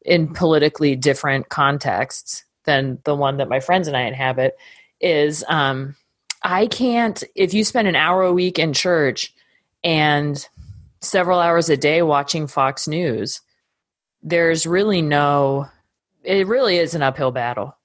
in 0.03 0.33
politically 0.33 0.95
different 0.95 1.49
contexts 1.49 2.43
than 2.65 2.99
the 3.03 3.15
one 3.15 3.37
that 3.37 3.49
my 3.49 3.59
friends 3.59 3.87
and 3.87 3.95
i 3.95 4.01
inhabit 4.01 4.55
is 4.99 5.43
um 5.47 5.95
I 6.43 6.67
can't, 6.67 7.23
if 7.35 7.53
you 7.53 7.63
spend 7.63 7.87
an 7.87 7.95
hour 7.95 8.23
a 8.23 8.33
week 8.33 8.57
in 8.57 8.73
church 8.73 9.33
and 9.83 10.47
several 10.99 11.39
hours 11.39 11.69
a 11.69 11.77
day 11.77 12.01
watching 12.01 12.47
Fox 12.47 12.87
News, 12.87 13.41
there's 14.23 14.65
really 14.65 15.01
no, 15.01 15.67
it 16.23 16.47
really 16.47 16.77
is 16.77 16.95
an 16.95 17.03
uphill 17.03 17.31
battle. 17.31 17.77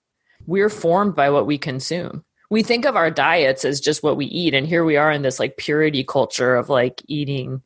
We're 0.47 0.71
formed 0.71 1.15
by 1.15 1.31
what 1.31 1.47
we 1.47 1.59
consume. 1.59 2.25
We 2.51 2.63
think 2.63 2.85
of 2.85 2.97
our 2.97 3.11
diets 3.11 3.65
as 3.65 3.81
just 3.81 4.03
what 4.03 4.17
we 4.17 4.27
eat. 4.27 4.55
And 4.55 4.67
here 4.67 4.85
we 4.85 4.97
are 4.97 5.11
in 5.11 5.23
this 5.23 5.41
like 5.41 5.57
purity 5.57 6.05
culture 6.05 6.55
of 6.55 6.69
like 6.69 7.03
eating 7.07 7.63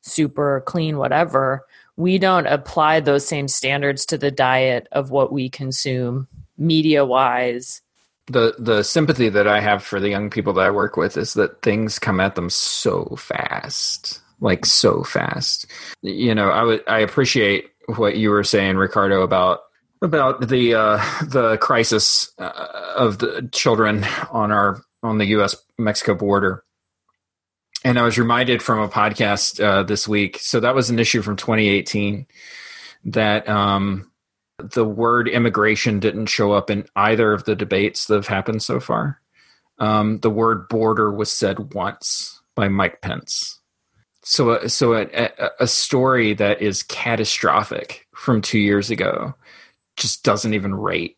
super 0.00 0.62
clean, 0.66 0.98
whatever. 0.98 1.64
We 1.96 2.18
don't 2.18 2.46
apply 2.46 3.00
those 3.00 3.26
same 3.26 3.48
standards 3.48 4.04
to 4.06 4.18
the 4.18 4.30
diet 4.30 4.88
of 4.92 5.10
what 5.10 5.32
we 5.32 5.48
consume 5.48 6.28
media 6.58 7.04
wise 7.04 7.82
the 8.26 8.54
the 8.58 8.82
sympathy 8.82 9.28
that 9.28 9.46
I 9.46 9.60
have 9.60 9.82
for 9.82 10.00
the 10.00 10.08
young 10.08 10.30
people 10.30 10.52
that 10.54 10.66
I 10.66 10.70
work 10.70 10.96
with 10.96 11.16
is 11.16 11.34
that 11.34 11.62
things 11.62 11.98
come 11.98 12.20
at 12.20 12.34
them 12.34 12.50
so 12.50 13.16
fast, 13.16 14.20
like 14.40 14.66
so 14.66 15.04
fast. 15.04 15.66
You 16.02 16.34
know, 16.34 16.50
I 16.50 16.62
would 16.62 16.84
I 16.88 16.98
appreciate 16.98 17.70
what 17.94 18.16
you 18.16 18.30
were 18.30 18.44
saying, 18.44 18.76
Ricardo, 18.76 19.22
about 19.22 19.60
about 20.02 20.48
the 20.48 20.74
uh, 20.74 20.96
the 21.24 21.56
crisis 21.58 22.32
uh, 22.38 22.94
of 22.96 23.18
the 23.18 23.48
children 23.52 24.04
on 24.30 24.50
our 24.50 24.82
on 25.02 25.18
the 25.18 25.26
U.S. 25.26 25.56
Mexico 25.78 26.14
border. 26.14 26.64
And 27.84 27.98
I 27.98 28.02
was 28.02 28.18
reminded 28.18 28.62
from 28.62 28.80
a 28.80 28.88
podcast 28.88 29.62
uh, 29.62 29.84
this 29.84 30.08
week. 30.08 30.38
So 30.40 30.58
that 30.58 30.74
was 30.74 30.90
an 30.90 30.98
issue 30.98 31.22
from 31.22 31.36
2018 31.36 32.26
that 33.04 33.48
um, 33.48 34.10
the 34.58 34.84
word 34.84 35.28
immigration 35.28 36.00
didn't 36.00 36.26
show 36.26 36.52
up 36.52 36.70
in 36.70 36.86
either 36.96 37.32
of 37.32 37.44
the 37.44 37.56
debates 37.56 38.06
that 38.06 38.14
have 38.14 38.26
happened 38.26 38.62
so 38.62 38.80
far. 38.80 39.20
Um, 39.78 40.18
the 40.20 40.30
word 40.30 40.68
border 40.68 41.12
was 41.12 41.30
said 41.30 41.74
once 41.74 42.40
by 42.54 42.68
Mike 42.68 43.02
Pence. 43.02 43.60
So, 44.22 44.50
uh, 44.50 44.68
so 44.68 44.94
a, 44.94 45.30
a, 45.60 45.66
story 45.66 46.34
that 46.34 46.60
is 46.60 46.82
catastrophic 46.82 48.08
from 48.14 48.40
two 48.40 48.58
years 48.58 48.90
ago 48.90 49.34
just 49.96 50.24
doesn't 50.24 50.54
even 50.54 50.74
rate 50.74 51.16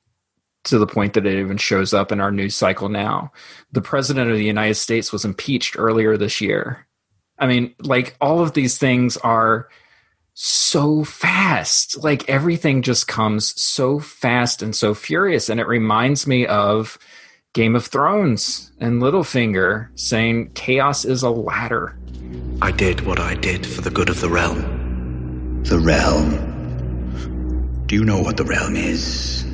to 0.65 0.79
the 0.79 0.87
point 0.87 1.15
that 1.15 1.25
it 1.25 1.39
even 1.39 1.57
shows 1.57 1.95
up 1.95 2.13
in 2.13 2.21
our 2.21 2.31
news 2.31 2.55
cycle 2.55 2.89
now. 2.89 3.33
The 3.73 3.81
president 3.81 4.31
of 4.31 4.37
the 4.37 4.45
United 4.45 4.75
States 4.75 5.13
was 5.13 5.25
impeached 5.25 5.79
earlier 5.79 6.17
this 6.17 6.41
year. 6.41 6.87
I 7.39 7.47
mean, 7.47 7.75
like 7.81 8.17
all 8.21 8.41
of 8.41 8.53
these 8.53 8.77
things 8.77 9.17
are 9.19 9.69
so 10.41 11.03
fast. 11.03 12.05
Like 12.05 12.29
everything 12.29 12.83
just 12.83 13.09
comes 13.09 13.61
so 13.61 13.99
fast 13.99 14.63
and 14.63 14.75
so 14.75 14.95
furious. 14.95 15.49
And 15.49 15.59
it 15.59 15.67
reminds 15.67 16.29
me 16.29 16.47
of 16.47 16.97
Game 17.55 17.75
of 17.75 17.87
Thrones 17.87 18.71
and 18.79 19.03
Littlefinger 19.03 19.89
saying, 19.99 20.53
Chaos 20.55 21.05
is 21.05 21.25
a 21.25 21.31
ladder. 21.31 21.99
I 22.63 22.71
did 22.71 23.01
what 23.01 23.19
I 23.19 23.35
did 23.35 23.67
for 23.67 23.81
the 23.81 23.91
good 23.91 24.09
of 24.09 24.21
the 24.21 24.29
realm. 24.29 25.65
The 25.65 25.81
realm. 25.81 26.37
Do 27.87 27.97
you 27.97 28.05
know 28.05 28.21
what 28.21 28.37
the 28.37 28.45
realm 28.45 28.77
is? 28.77 29.45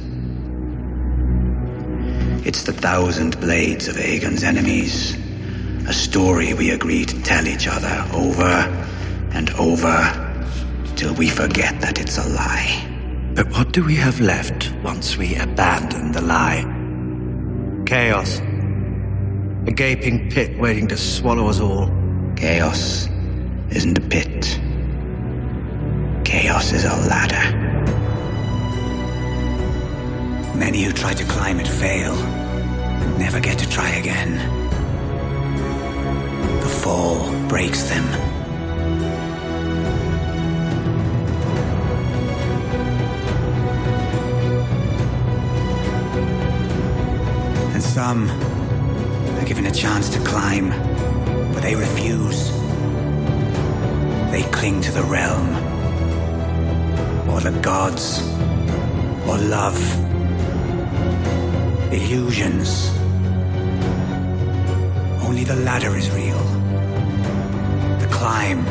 It's 2.47 2.64
the 2.64 2.75
thousand 2.75 3.40
blades 3.40 3.88
of 3.88 3.97
Aegon's 3.97 4.44
enemies. 4.44 5.16
A 5.88 5.94
story 5.94 6.53
we 6.53 6.73
agree 6.73 7.07
to 7.07 7.23
tell 7.23 7.49
each 7.49 7.68
other 7.68 8.07
over 8.12 8.44
and 9.33 9.49
over 9.53 10.33
till 10.96 11.14
we 11.14 11.28
forget 11.28 11.80
that 11.80 12.00
it's 12.00 12.18
a 12.18 12.28
lie. 12.28 12.90
But 13.35 13.50
what 13.50 13.72
do 13.72 13.85
we 13.85 13.96
have 13.96 14.20
left 14.20 14.72
once 14.83 15.16
we 15.16 15.35
abandon 15.35 16.12
the 16.12 16.20
lie? 16.20 16.62
Chaos. 17.87 18.38
A 19.66 19.72
gaping 19.72 20.30
pit 20.30 20.59
waiting 20.59 20.87
to 20.88 20.96
swallow 20.96 21.48
us 21.48 21.61
all. 21.61 21.90
Chaos 22.37 23.09
isn't 23.70 23.98
a 23.98 24.00
pit. 24.00 24.61
Chaos 26.24 26.72
is 26.72 26.85
a 26.85 26.96
ladder. 27.09 27.44
Many 30.57 30.85
who 30.85 30.92
try 30.92 31.14
to 31.14 31.24
climb 31.24 31.59
it 31.59 31.66
fail 31.66 32.14
and 32.14 33.18
never 33.18 33.40
get 33.40 33.59
to 33.59 33.68
try 33.68 33.88
again. 33.90 34.37
The 36.61 36.68
fall 36.68 37.33
breaks 37.48 37.85
them 37.85 38.34
Some 48.14 48.31
are 48.31 49.44
given 49.44 49.66
a 49.66 49.72
chance 49.72 50.09
to 50.11 50.20
climb, 50.20 50.68
but 51.53 51.62
they 51.62 51.74
refuse. 51.74 52.48
They 54.31 54.44
cling 54.53 54.81
to 54.83 54.92
the 54.92 55.03
realm, 55.03 55.48
or 57.29 57.40
the 57.40 57.59
gods, 57.61 58.22
or 59.27 59.37
love. 59.38 59.81
Illusions. 61.92 62.88
Only 65.27 65.42
the 65.42 65.57
ladder 65.57 65.96
is 65.96 66.09
real. 66.12 66.38
The 67.98 68.09
climb 68.12 68.64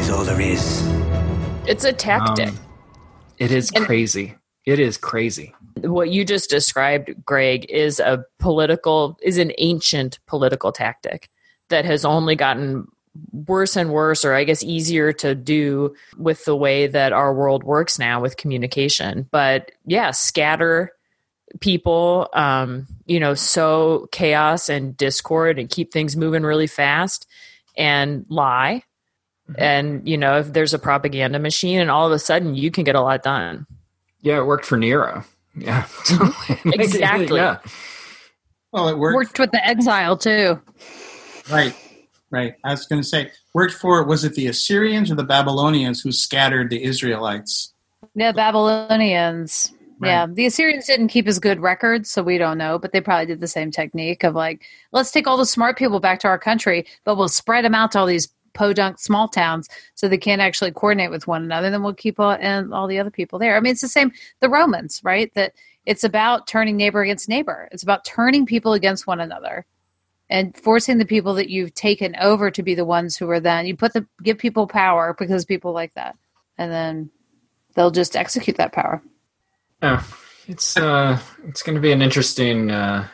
is 0.00 0.10
all 0.10 0.24
there 0.24 0.40
is. 0.40 0.84
It's 1.64 1.84
a 1.84 1.92
tactic. 1.92 2.48
Um, 2.48 2.58
it 3.38 3.52
is 3.52 3.70
and- 3.70 3.86
crazy. 3.86 4.34
It 4.66 4.80
is 4.80 4.96
crazy 4.96 5.54
what 5.84 6.10
you 6.10 6.24
just 6.24 6.50
described, 6.50 7.12
Greg, 7.24 7.66
is 7.70 8.00
a 8.00 8.24
political, 8.38 9.18
is 9.22 9.38
an 9.38 9.52
ancient 9.58 10.18
political 10.26 10.72
tactic 10.72 11.28
that 11.68 11.84
has 11.84 12.04
only 12.04 12.36
gotten 12.36 12.88
worse 13.32 13.76
and 13.76 13.92
worse, 13.92 14.24
or 14.24 14.34
I 14.34 14.44
guess 14.44 14.62
easier 14.62 15.12
to 15.14 15.34
do 15.34 15.94
with 16.16 16.44
the 16.44 16.56
way 16.56 16.86
that 16.86 17.12
our 17.12 17.34
world 17.34 17.64
works 17.64 17.98
now 17.98 18.20
with 18.20 18.36
communication. 18.36 19.28
But 19.30 19.72
yeah, 19.84 20.12
scatter 20.12 20.92
people, 21.58 22.28
um, 22.32 22.86
you 23.06 23.18
know, 23.18 23.34
sow 23.34 24.08
chaos 24.12 24.68
and 24.68 24.96
discord 24.96 25.58
and 25.58 25.68
keep 25.68 25.92
things 25.92 26.16
moving 26.16 26.44
really 26.44 26.68
fast 26.68 27.26
and 27.76 28.24
lie. 28.28 28.84
Mm-hmm. 29.48 29.60
And, 29.60 30.08
you 30.08 30.16
know, 30.16 30.38
if 30.38 30.52
there's 30.52 30.74
a 30.74 30.78
propaganda 30.78 31.40
machine 31.40 31.80
and 31.80 31.90
all 31.90 32.06
of 32.06 32.12
a 32.12 32.18
sudden 32.18 32.54
you 32.54 32.70
can 32.70 32.84
get 32.84 32.94
a 32.94 33.00
lot 33.00 33.22
done. 33.22 33.66
Yeah, 34.20 34.38
it 34.38 34.46
worked 34.46 34.64
for 34.64 34.76
Nero. 34.76 35.24
Yeah, 35.60 35.84
exactly. 36.64 37.38
yeah. 37.38 37.58
Well, 38.72 38.88
it 38.88 38.98
worked. 38.98 39.16
Worked 39.16 39.38
with 39.38 39.50
the 39.50 39.66
exile 39.66 40.16
too. 40.16 40.60
Right, 41.50 41.74
right. 42.30 42.54
I 42.64 42.70
was 42.70 42.86
going 42.86 43.02
to 43.02 43.06
say, 43.08 43.30
worked 43.52 43.74
for 43.74 44.04
was 44.04 44.24
it 44.24 44.34
the 44.34 44.46
Assyrians 44.46 45.10
or 45.10 45.16
the 45.16 45.24
Babylonians 45.24 46.00
who 46.00 46.12
scattered 46.12 46.70
the 46.70 46.82
Israelites? 46.84 47.72
Yeah, 48.14 48.32
Babylonians. 48.32 49.72
Right. 49.98 50.08
Yeah, 50.08 50.26
the 50.26 50.46
Assyrians 50.46 50.86
didn't 50.86 51.08
keep 51.08 51.28
as 51.28 51.38
good 51.38 51.60
records, 51.60 52.10
so 52.10 52.22
we 52.22 52.38
don't 52.38 52.56
know. 52.56 52.78
But 52.78 52.92
they 52.92 53.00
probably 53.00 53.26
did 53.26 53.40
the 53.40 53.48
same 53.48 53.70
technique 53.70 54.24
of 54.24 54.34
like, 54.34 54.62
let's 54.92 55.10
take 55.10 55.26
all 55.26 55.36
the 55.36 55.44
smart 55.44 55.76
people 55.76 56.00
back 56.00 56.20
to 56.20 56.28
our 56.28 56.38
country, 56.38 56.86
but 57.04 57.16
we'll 57.16 57.28
spread 57.28 57.64
them 57.64 57.74
out 57.74 57.92
to 57.92 57.98
all 57.98 58.06
these 58.06 58.28
podunk 58.52 58.98
small 58.98 59.28
towns 59.28 59.68
so 59.94 60.08
they 60.08 60.18
can't 60.18 60.40
actually 60.40 60.72
coordinate 60.72 61.10
with 61.10 61.26
one 61.26 61.42
another 61.42 61.70
then 61.70 61.82
we'll 61.82 61.94
keep 61.94 62.18
all, 62.18 62.32
and 62.32 62.72
all 62.72 62.86
the 62.86 62.98
other 62.98 63.10
people 63.10 63.38
there. 63.38 63.56
I 63.56 63.60
mean 63.60 63.72
it's 63.72 63.80
the 63.80 63.88
same 63.88 64.12
the 64.40 64.48
romans 64.48 65.00
right? 65.04 65.32
That 65.34 65.52
it's 65.86 66.04
about 66.04 66.46
turning 66.46 66.76
neighbor 66.76 67.02
against 67.02 67.28
neighbor. 67.28 67.68
It's 67.72 67.82
about 67.82 68.04
turning 68.04 68.46
people 68.46 68.74
against 68.74 69.06
one 69.06 69.20
another 69.20 69.66
and 70.28 70.56
forcing 70.56 70.98
the 70.98 71.06
people 71.06 71.34
that 71.34 71.48
you've 71.48 71.74
taken 71.74 72.14
over 72.16 72.50
to 72.50 72.62
be 72.62 72.74
the 72.74 72.84
ones 72.84 73.16
who 73.16 73.28
are 73.30 73.40
then 73.40 73.66
you 73.66 73.76
put 73.76 73.92
the 73.92 74.06
give 74.22 74.38
people 74.38 74.66
power 74.66 75.14
because 75.18 75.44
people 75.44 75.72
like 75.72 75.94
that. 75.94 76.16
And 76.58 76.70
then 76.70 77.10
they'll 77.74 77.90
just 77.90 78.16
execute 78.16 78.56
that 78.56 78.72
power. 78.72 79.02
Yeah 79.82 80.02
it's 80.50 80.76
uh 80.76 81.18
it's 81.46 81.62
going 81.62 81.76
to 81.76 81.80
be 81.80 81.92
an 81.92 82.02
interesting 82.02 82.70
uh 82.70 83.06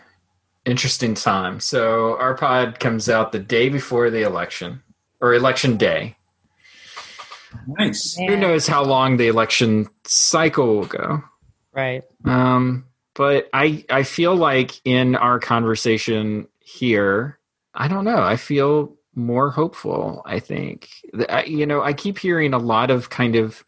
interesting 0.65 1.15
time. 1.15 1.61
So 1.61 2.17
our 2.19 2.35
pod 2.35 2.81
comes 2.81 3.09
out 3.09 3.31
the 3.31 3.39
day 3.39 3.69
before 3.69 4.11
the 4.11 4.23
election 4.23 4.83
or 5.21 5.35
election 5.35 5.77
day. 5.77 6.17
Nice. 7.67 8.17
Who 8.17 8.37
knows 8.37 8.67
how 8.67 8.85
long 8.85 9.17
the 9.17 9.29
election 9.29 9.89
cycle 10.05 10.77
will 10.77 10.87
go? 10.87 11.23
Right. 11.73 12.05
Um, 12.25 12.87
but 13.15 13.49
I 13.53 13.85
I 13.91 14.03
feel 14.03 14.37
like 14.37 14.81
in 14.85 15.17
our 15.17 15.39
conversation 15.39 16.49
here, 16.61 17.39
I 17.75 17.89
don't 17.89 18.05
know. 18.05 18.23
I 18.23 18.37
feel 18.37 18.97
more 19.15 19.51
hopeful. 19.51 20.23
I 20.27 20.39
think 20.39 20.89
you 21.47 21.67
know 21.67 21.83
I 21.83 21.93
keep 21.93 22.19
hearing 22.19 22.53
a 22.53 22.59
lot 22.59 22.91
of 22.91 23.11
kind 23.11 23.37
of 23.37 23.65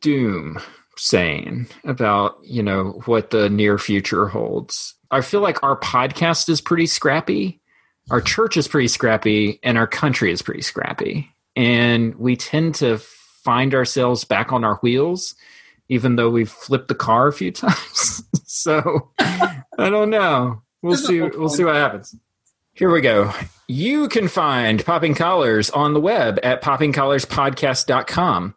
doom 0.00 0.58
saying 0.96 1.68
about 1.84 2.36
you 2.42 2.62
know 2.62 3.00
what 3.06 3.30
the 3.30 3.48
near 3.48 3.78
future 3.78 4.26
holds. 4.26 4.94
I 5.10 5.20
feel 5.20 5.40
like 5.40 5.62
our 5.62 5.78
podcast 5.78 6.48
is 6.48 6.60
pretty 6.60 6.86
scrappy, 6.86 7.60
our 8.10 8.20
church 8.20 8.56
is 8.56 8.68
pretty 8.68 8.88
scrappy, 8.88 9.58
and 9.62 9.78
our 9.78 9.86
country 9.86 10.32
is 10.32 10.42
pretty 10.42 10.62
scrappy, 10.62 11.30
and 11.56 12.14
we 12.16 12.36
tend 12.36 12.74
to 12.76 12.98
find 12.98 13.74
ourselves 13.74 14.24
back 14.24 14.52
on 14.52 14.64
our 14.64 14.76
wheels 14.76 15.34
even 15.92 16.16
though 16.16 16.30
we've 16.30 16.50
flipped 16.50 16.88
the 16.88 16.94
car 16.94 17.28
a 17.28 17.32
few 17.32 17.52
times. 17.52 18.22
so 18.44 19.10
I 19.18 19.90
don't 19.90 20.10
know. 20.10 20.62
We'll 20.80 20.96
see. 20.96 21.20
We'll 21.20 21.48
see 21.48 21.64
what 21.64 21.74
happens. 21.76 22.16
Here 22.72 22.90
we 22.90 23.02
go. 23.02 23.30
You 23.68 24.08
can 24.08 24.28
find 24.28 24.84
Popping 24.84 25.14
Collars 25.14 25.68
on 25.70 25.92
the 25.92 26.00
web 26.00 26.40
at 26.42 26.62
poppingcollarspodcast.com. 26.62 28.54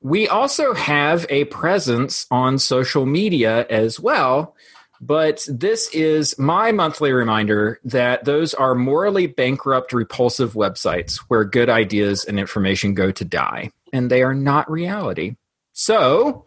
We 0.00 0.28
also 0.28 0.74
have 0.74 1.26
a 1.28 1.44
presence 1.46 2.26
on 2.30 2.58
social 2.58 3.04
media 3.04 3.66
as 3.68 4.00
well, 4.00 4.56
but 5.00 5.46
this 5.48 5.88
is 5.92 6.38
my 6.38 6.72
monthly 6.72 7.12
reminder 7.12 7.80
that 7.84 8.24
those 8.24 8.54
are 8.54 8.74
morally 8.74 9.26
bankrupt, 9.26 9.92
repulsive 9.92 10.54
websites 10.54 11.16
where 11.28 11.44
good 11.44 11.70
ideas 11.70 12.24
and 12.24 12.38
information 12.38 12.94
go 12.94 13.10
to 13.12 13.24
die, 13.24 13.70
and 13.92 14.10
they 14.10 14.22
are 14.22 14.34
not 14.34 14.70
reality. 14.70 15.36
So, 15.72 16.46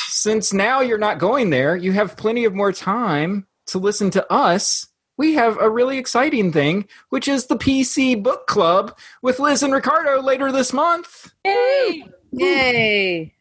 since 0.00 0.52
now 0.52 0.80
you're 0.80 0.98
not 0.98 1.18
going 1.18 1.50
there, 1.50 1.76
you 1.76 1.92
have 1.92 2.16
plenty 2.16 2.44
of 2.44 2.54
more 2.54 2.72
time 2.72 3.46
to 3.66 3.78
listen 3.78 4.10
to 4.10 4.32
us. 4.32 4.86
We 5.16 5.34
have 5.34 5.58
a 5.58 5.68
really 5.68 5.98
exciting 5.98 6.52
thing, 6.52 6.88
which 7.10 7.28
is 7.28 7.46
the 7.46 7.56
PC 7.56 8.22
Book 8.22 8.46
Club 8.46 8.96
with 9.22 9.38
Liz 9.38 9.62
and 9.62 9.72
Ricardo 9.72 10.22
later 10.22 10.50
this 10.50 10.72
month. 10.72 11.32
Yay! 11.44 12.04
Yay! 12.32 13.34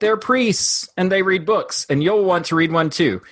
They're 0.00 0.16
priests 0.16 0.88
and 0.96 1.10
they 1.10 1.22
read 1.22 1.44
books, 1.46 1.86
and 1.90 2.02
you'll 2.02 2.24
want 2.24 2.46
to 2.46 2.56
read 2.56 2.72
one 2.72 2.90
too. 2.90 3.22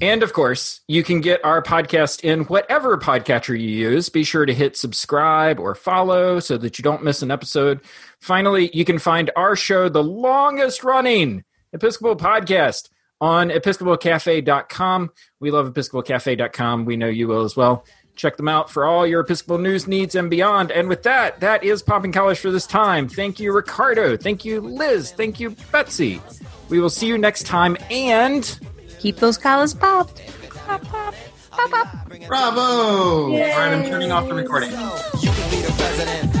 And 0.00 0.22
of 0.22 0.32
course, 0.32 0.80
you 0.88 1.02
can 1.02 1.20
get 1.20 1.44
our 1.44 1.62
podcast 1.62 2.22
in 2.22 2.44
whatever 2.44 2.98
podcatcher 2.98 3.58
you 3.58 3.68
use. 3.68 4.08
Be 4.08 4.24
sure 4.24 4.44
to 4.44 4.52
hit 4.52 4.76
subscribe 4.76 5.58
or 5.58 5.74
follow 5.74 6.40
so 6.40 6.58
that 6.58 6.78
you 6.78 6.82
don't 6.82 7.04
miss 7.04 7.22
an 7.22 7.30
episode. 7.30 7.80
Finally, 8.20 8.70
you 8.74 8.84
can 8.84 8.98
find 8.98 9.30
our 9.36 9.56
show, 9.56 9.88
the 9.88 10.02
longest 10.02 10.84
running 10.84 11.44
Episcopal 11.72 12.16
Podcast 12.16 12.90
on 13.20 13.50
episcopalcafe.com. 13.50 15.10
We 15.40 15.50
love 15.50 15.72
episcopalcafe.com. 15.72 16.84
We 16.84 16.96
know 16.96 17.08
you 17.08 17.28
will 17.28 17.44
as 17.44 17.56
well. 17.56 17.84
Check 18.16 18.36
them 18.36 18.48
out 18.48 18.70
for 18.70 18.86
all 18.86 19.06
your 19.06 19.20
Episcopal 19.20 19.58
news 19.58 19.86
needs 19.86 20.14
and 20.14 20.30
beyond. 20.30 20.72
And 20.72 20.88
with 20.88 21.02
that, 21.04 21.40
that 21.40 21.64
is 21.64 21.82
Popping 21.82 22.12
Collars 22.12 22.38
for 22.38 22.50
this 22.50 22.66
time. 22.66 23.08
Thank 23.08 23.38
you, 23.40 23.52
Ricardo. 23.52 24.16
Thank 24.16 24.44
you, 24.44 24.60
Liz. 24.60 25.12
Thank 25.12 25.38
you, 25.38 25.50
Betsy. 25.70 26.20
We 26.68 26.80
will 26.80 26.90
see 26.90 27.06
you 27.06 27.18
next 27.18 27.44
time 27.44 27.76
and 27.90 28.58
Keep 28.98 29.16
those 29.16 29.38
collars 29.38 29.74
popped. 29.74 30.22
Pop, 30.66 30.82
pop, 30.84 31.14
pop, 31.50 31.70
pop. 31.70 31.88
Bravo! 32.26 33.30
Yay. 33.30 33.52
All 33.52 33.58
right, 33.58 33.72
I'm 33.72 33.84
turning 33.84 34.10
off 34.10 34.26
the 34.28 34.34
recording. 34.34 34.70
You 34.70 34.76
can 34.76 35.50
be 35.50 35.60
the 35.62 35.72
president. 35.76 36.36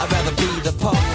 I'd 0.00 0.10
rather 0.10 0.34
be 0.36 0.60
the 0.62 0.72
pope. 0.78 1.14